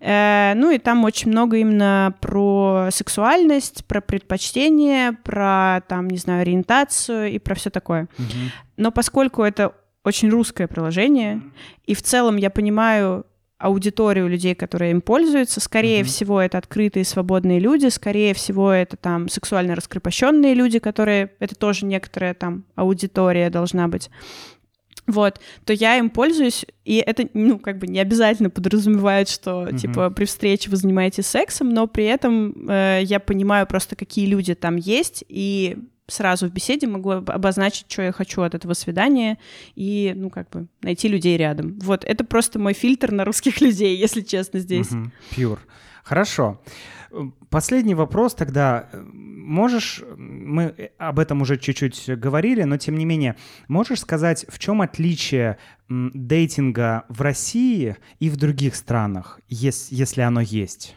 [0.00, 6.42] Э, ну и там очень много именно про сексуальность, про предпочтение, про, там, не знаю,
[6.42, 8.08] ориентацию и про все такое.
[8.18, 8.50] Мгм.
[8.76, 9.72] Но поскольку это
[10.04, 11.40] очень русское приложение,
[11.86, 13.24] и в целом я понимаю
[13.58, 16.06] аудиторию людей, которые им пользуются, скорее Мгм.
[16.08, 21.32] всего, это открытые свободные люди, скорее всего, это там сексуально раскрепощенные люди, которые...
[21.40, 24.10] Это тоже некоторая там аудитория должна быть.
[25.08, 29.76] Вот, то я им пользуюсь, и это, ну, как бы не обязательно подразумевает, что, Мгм.
[29.78, 34.54] типа, при встрече вы занимаетесь сексом, но при этом э, я понимаю просто, какие люди
[34.54, 35.78] там есть, и
[36.08, 39.38] сразу в беседе могу об- обозначить, что я хочу от этого свидания,
[39.76, 41.78] и, ну, как бы, найти людей рядом.
[41.80, 44.90] Вот, это просто мой фильтр на русских людей, если честно, здесь.
[44.90, 45.12] Мгм.
[45.36, 45.58] Pure.
[46.02, 46.60] Хорошо.
[47.50, 48.88] Последний вопрос тогда.
[48.94, 53.36] Можешь, мы об этом уже чуть-чуть говорили, но тем не менее,
[53.66, 55.56] можешь сказать, в чем отличие
[55.88, 60.94] дейтинга в России и в других странах, ес- если оно есть?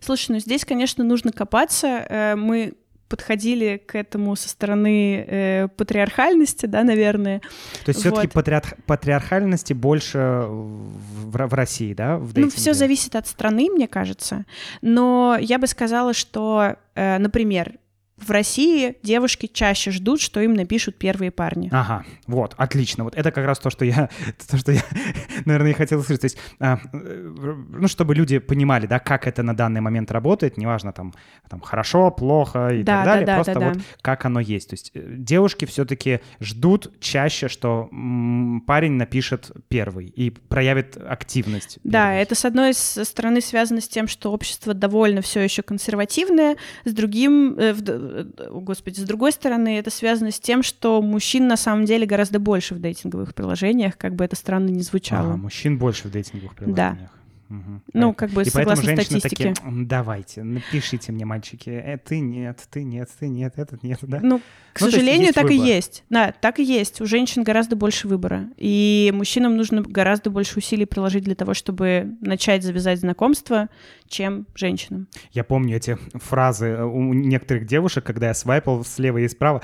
[0.00, 1.86] Слушай, ну здесь, конечно, нужно копаться.
[2.08, 2.74] Э, Мы
[3.08, 7.40] подходили к этому со стороны э, патриархальности, да, наверное.
[7.84, 8.44] То есть все-таки Вот.
[8.86, 14.44] патриархальности больше в, в России, да, в Ну, все зависит от страны, мне кажется.
[14.82, 17.74] Но я бы сказала, что, э, например,
[18.20, 21.68] в России девушки чаще ждут, что им напишут первые парни.
[21.72, 23.04] Ага, вот, отлично.
[23.04, 24.08] Вот это как раз то, что я,
[24.50, 24.82] то, что я,
[25.44, 26.20] наверное, и хотел услышать.
[26.20, 30.56] То есть, а, э, ну, чтобы люди понимали, да, как это на данный момент работает,
[30.56, 31.14] неважно, там,
[31.48, 33.82] там хорошо, плохо и Да, так да, далее, да, просто да, вот да.
[34.02, 34.70] как оно есть.
[34.70, 41.78] То есть э, девушки все-таки ждут чаще, что м, парень напишет первый и проявит активность.
[41.84, 42.22] Да, первый.
[42.22, 47.54] это с одной стороны связано с тем, что общество довольно все еще консервативное, с другим,
[47.58, 47.72] э,
[48.08, 52.38] о, господи, с другой стороны это связано с тем, что мужчин на самом деле гораздо
[52.38, 55.28] больше в дейтинговых приложениях, как бы это странно ни звучало.
[55.30, 57.10] Ага, мужчин больше в дейтинговых приложениях.
[57.48, 57.82] Мгм.
[57.94, 59.48] Ну, Поэтому- как бы И поэтому согласно женщины статистике.
[59.54, 63.98] такие, «М, давайте, напишите мне, мальчики, э, ты нет, ты нет, ты нет, этот нет,
[64.02, 64.20] да?
[64.22, 64.40] Ну,
[64.74, 65.66] к Ну, сожалению, так и выбор.
[65.66, 66.04] есть.
[66.10, 67.00] Да, так и есть.
[67.00, 68.48] У женщин гораздо больше выбора.
[68.58, 73.68] И мужчинам нужно гораздо больше усилий приложить для того, чтобы начать завязать знакомство,
[74.08, 75.08] чем женщинам.
[75.32, 79.62] Я помню эти фразы э, у некоторых девушек, когда я свайпал слева и справа,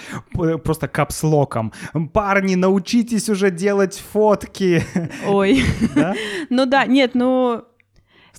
[0.64, 1.72] просто капслоком.
[2.14, 4.82] Парни, научитесь уже делать фотки.
[5.26, 5.62] Ой.
[5.94, 6.14] Да?
[6.50, 7.64] Ну да, нет, ну...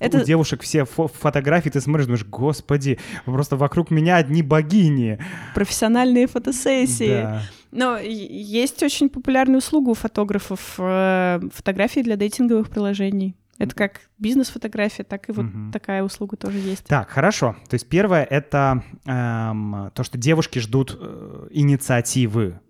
[0.00, 5.18] У Это, девушек все фо- фотографии, ты смотришь, думаешь, господи, просто вокруг меня одни богини.
[5.54, 7.22] профессиональные фотосессии.
[7.22, 7.42] Да.
[7.72, 13.34] Но есть очень популярная услуга у фотографов э, фотографии для дейтинговых приложений.
[13.58, 15.72] Это как бизнес-фотография, так и вот Мгм.
[15.72, 16.84] такая услуга тоже есть.
[16.84, 17.56] Так, хорошо.
[17.70, 22.60] То есть первое— это эм, то, что девушки ждут э, инициативы.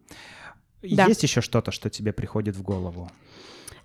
[0.83, 1.07] Да.
[1.07, 3.11] Есть еще что-то, что тебе приходит в голову?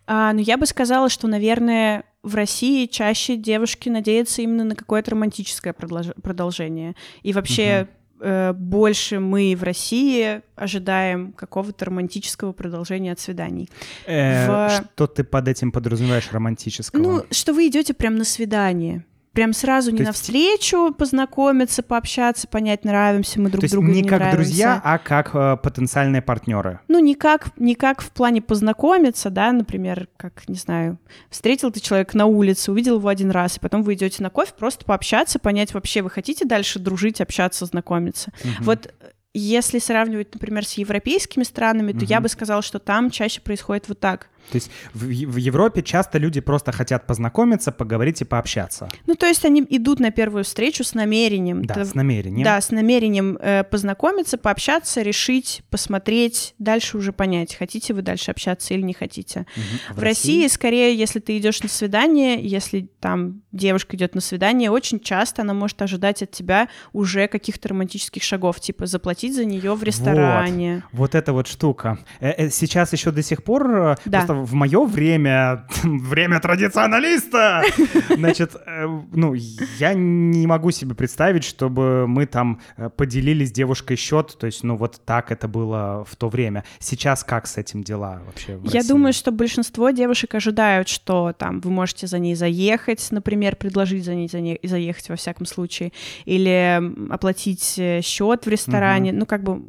[0.07, 5.11] А, ну, я бы сказала, что, наверное, в России чаще девушки надеются именно на какое-то
[5.11, 6.95] романтическое продолж- продолжение.
[7.23, 7.87] И вообще
[8.23, 13.67] э, больше мы в России ожидаем какого-то романтического продолжения от свиданий.
[14.05, 17.01] Э, В- Что ты под этим подразумеваешь романтического?
[17.01, 19.05] Ну, что вы идете прям на свидание.
[19.33, 23.87] Прям сразу не То на есть- встречу познакомиться, пообщаться, понять, нравимся мы друг То другу
[23.87, 24.35] не не как нравимся.
[24.37, 26.81] друзья, а как э, потенциальные партнеры.
[26.89, 30.97] Ну, не как, не как в плане познакомиться, да, например, как, не знаю,
[31.29, 34.51] встретил ты человека на улице, увидел его один раз, и потом вы идете на кофе,
[34.57, 38.33] просто пообщаться, понять, вообще вы хотите дальше дружить, общаться, знакомиться.
[38.43, 38.53] Мгм.
[38.65, 42.23] Вот э, если сравнивать, например, с европейскими странами, то я Мгм.
[42.23, 44.27] бы сказала, что там чаще происходит вот так.
[44.51, 48.89] То есть в, в Европе часто люди просто хотят познакомиться, поговорить и пообщаться.
[49.07, 51.63] Ну, то есть они идут на первую встречу с намерением.
[51.65, 52.43] Да, Это- с намерением.
[52.43, 58.73] Да, с намерением э, познакомиться, пообщаться, решить, посмотреть, дальше уже понять, хотите вы дальше общаться
[58.73, 59.45] или не хотите.
[59.55, 59.95] Мгм.
[59.97, 64.99] В, России, скорее, если ты идешь на свидание, если там девушка идет на свидание, очень
[64.99, 69.83] часто она может ожидать от тебя уже каких-то романтических шагов, типа заплатить за нее в
[69.83, 70.83] ресторане.
[70.91, 71.99] Вот эта вот штука.
[72.19, 74.21] Э, э, Сейчас еще до сих пор, э, Да.
[74.31, 77.63] Просто в мое время, время традиционалиста,
[78.15, 79.33] значит, э, ну,
[79.79, 84.63] я не могу себе представить, чтобы мы там э, поделили с девушкой счет, то есть,
[84.63, 86.63] ну, вот так это было в то время.
[86.79, 91.71] Сейчас как с этим дела вообще Я думаю, что большинство девушек ожидают, что там вы
[91.71, 95.91] можете за ней заехать, например, предложить за ней, за ней заехать во всяком случае,
[96.25, 99.11] или оплатить э, счет в ресторане.
[99.11, 99.63] Ну, как бы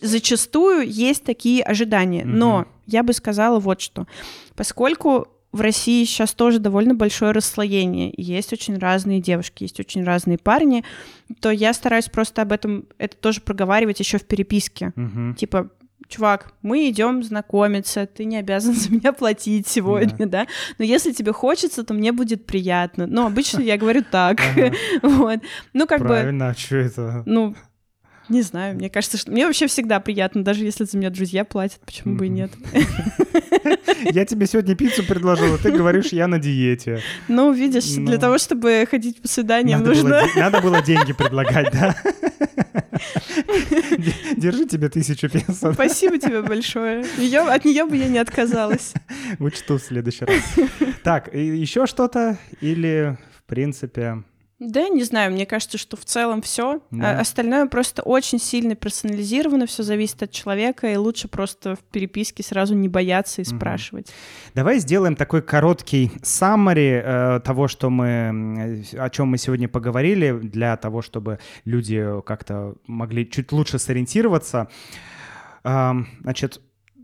[0.00, 2.24] зачастую есть такие ожидания.
[2.24, 4.06] Но я бы сказала вот что.
[4.56, 10.36] Поскольку в России сейчас тоже довольно большое расслоение, есть очень разные девушки, есть очень разные
[10.36, 10.84] парни,
[11.40, 14.92] то я стараюсь просто об этом это тоже проговаривать еще в переписке.
[14.96, 15.36] Мгм.
[15.36, 15.70] Типа,
[16.08, 20.46] чувак, мы идем знакомиться, ты не обязан за меня платить сегодня, да.
[20.78, 23.06] Но если тебе хочется, то мне будет приятно.
[23.06, 24.40] Но обычно я говорю так.
[25.02, 25.40] Вот.
[25.72, 27.22] Ну, как бы, Правильно, а что это?
[27.26, 27.54] ну,
[28.28, 31.80] не знаю, мне кажется, что мне вообще всегда приятно, даже если за меня друзья платят,
[31.84, 32.50] почему бы и нет.
[34.10, 37.00] Я тебе сегодня пиццу предложила, ты говоришь, я на диете.
[37.28, 38.18] Ну, видишь, для Ну.
[38.20, 40.22] того, чтобы ходить по свиданиям, Надо нужно...
[40.36, 41.94] надо было деньги предлагать, да?
[44.36, 45.72] Держи тебе тысячу песо.
[45.72, 47.04] Спасибо тебе большое.
[47.18, 48.92] Её- от нее бы я не отказалась.
[49.38, 50.36] Учту в следующий раз.
[51.02, 52.38] Так, еще что-то?
[52.60, 54.22] Или, в принципе...
[54.60, 56.80] Да, не знаю, мне кажется, что в целом все.
[56.90, 57.18] Да.
[57.20, 62.74] остальное просто очень сильно персонализировано, все зависит от человека, и лучше просто в переписке сразу
[62.74, 63.56] не бояться и Мгм.
[63.58, 64.12] спрашивать.
[64.54, 70.32] Давай сделаем такой короткий summary э, того, что мы, м, о чем мы сегодня поговорили,
[70.32, 74.68] для того, чтобы люди как-то могли чуть лучше сориентироваться.
[75.64, 76.60] Ам, Значит,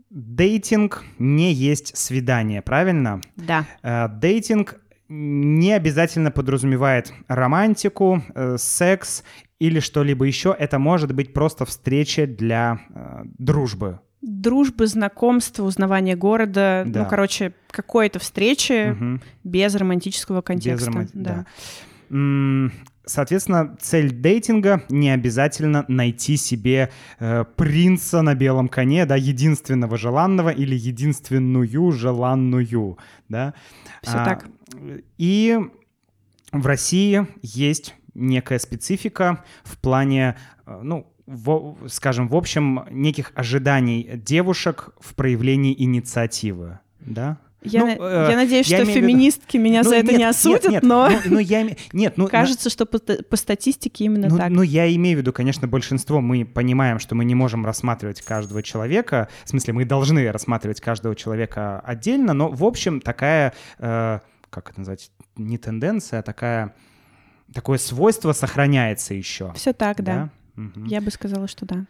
[0.09, 3.21] дейтинг не есть свидание, правильно?
[3.37, 3.65] Да.
[3.81, 4.80] Э, Дейтинг
[5.13, 9.23] не обязательно подразумевает романтику, э, секс
[9.59, 10.55] или что-либо еще.
[10.57, 13.99] Это может быть просто встреча для э, дружбы.
[14.21, 17.03] Дружбы, знакомства, узнавание города, Да.
[17.03, 19.21] ну, короче, какой-то встречи Мгм.
[19.43, 20.89] без романтического контекста.
[20.89, 21.45] Без роман- да.
[22.09, 22.71] да.
[23.05, 30.49] Соответственно, цель дейтинга не обязательно найти себе э, принца на белом коне, да, единственного желанного
[30.49, 32.97] или единственную желанную,
[33.27, 33.53] да.
[34.03, 34.47] Всё А, так.
[35.17, 35.59] И
[36.51, 40.35] в России есть некая специфика в плане,
[40.65, 47.37] э, ну, во- скажем, в общем, неких ожиданий девушек в проявлении инициативы, да?
[47.63, 50.07] Я, Ну, на- э, я надеюсь, я что в виду- феминистки меня Ну, за это
[50.07, 51.61] нет, не нет, осудят, нет, но ну, ну, я
[51.93, 54.49] нет, ну, кажется, что по, по статистике именно ну, так.
[54.49, 56.21] ну, я имею в виду, конечно, большинство.
[56.21, 59.27] Мы понимаем, что мы не можем рассматривать каждого человека.
[59.45, 64.79] В смысле, мы должны рассматривать каждого человека отдельно, но, в общем, такая, э, как это
[64.79, 66.73] назвать, не тенденция, а такая,
[67.53, 69.53] такое свойство сохраняется еще.
[69.55, 70.29] Все так, да.
[70.55, 70.85] Мгм.
[70.85, 71.85] Я бы сказала, что да.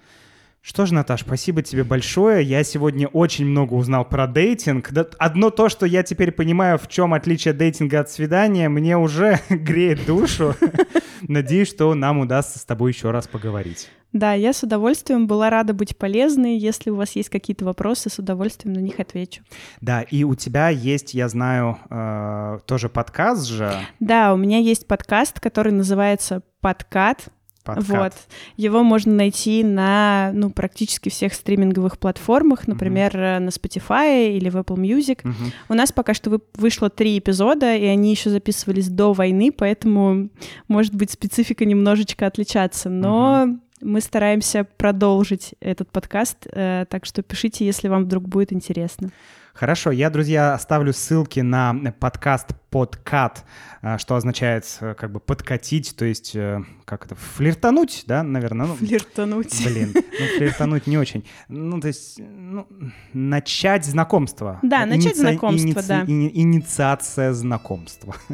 [0.64, 2.46] Что ж, Наташ, спасибо тебе большое.
[2.46, 4.92] Я сегодня очень много узнал про дейтинг.
[5.18, 10.06] Одно то, что я теперь понимаю, в чем отличие дейтинга от свидания, мне уже греет
[10.06, 10.54] душу.
[11.28, 13.90] Надеюсь, что нам удастся с тобой еще раз поговорить.
[14.14, 16.58] Да, я с удовольствием была рада быть полезной.
[16.58, 19.42] Если у вас есть какие-то вопросы, с удовольствием на них отвечу.
[19.80, 23.74] Да, и у тебя есть, я знаю, э, тоже подкаст же.
[24.00, 27.30] Да, у меня есть подкаст, который называется «Подкат».
[27.64, 27.88] Подкат.
[27.88, 28.14] Вот.
[28.58, 34.58] Его можно найти на, ну, практически всех стриминговых платформах, например, э, на Spotify или в
[34.58, 35.20] Apple Music.
[35.24, 35.52] Мгм.
[35.70, 40.30] У нас пока что вы- вышло три эпизода, и они еще записывались до войны, поэтому,
[40.68, 42.90] может быть, специфика немножечко отличаться.
[42.90, 43.48] Но
[43.82, 49.10] мы стараемся продолжить этот подкаст, э, так что пишите, если вам вдруг будет интересно.
[49.54, 53.44] Хорошо, я, друзья, оставлю ссылки на подкаст подкат,
[53.82, 58.68] э, что означает э, как бы подкатить, то есть э, как это, флиртануть, да, наверное?
[58.68, 59.64] Ну, Флиртануть.
[59.66, 61.26] Блин, ну флиртануть не очень.
[61.50, 62.66] Ну, то есть, ну,
[63.14, 64.60] начать знакомство.
[64.64, 66.02] Да, начать знакомство, иници- да.
[66.04, 68.16] ини- инициация знакомства.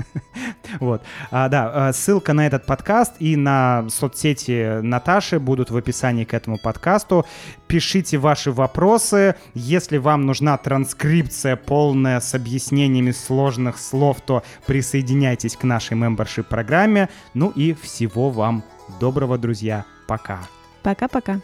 [0.81, 1.01] Вот.
[1.31, 6.57] А, да, ссылка на этот подкаст и на соцсети Наташи будут в описании к этому
[6.61, 7.25] подкасту.
[7.67, 9.35] Пишите ваши вопросы.
[9.53, 17.07] Если вам нужна транскрипция полная с объяснениями сложных слов, что присоединяйтесь к нашей мембершип-программе.
[17.33, 18.61] Ну и всего вам
[18.99, 19.85] доброго, друзья.
[20.05, 20.39] Пока.
[20.83, 21.39] Пока-пока.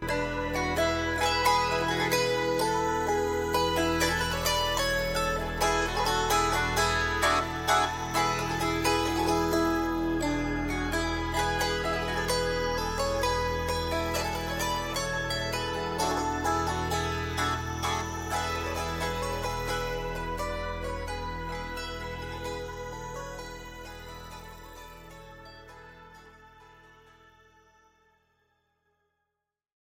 [0.00, 0.35] thank you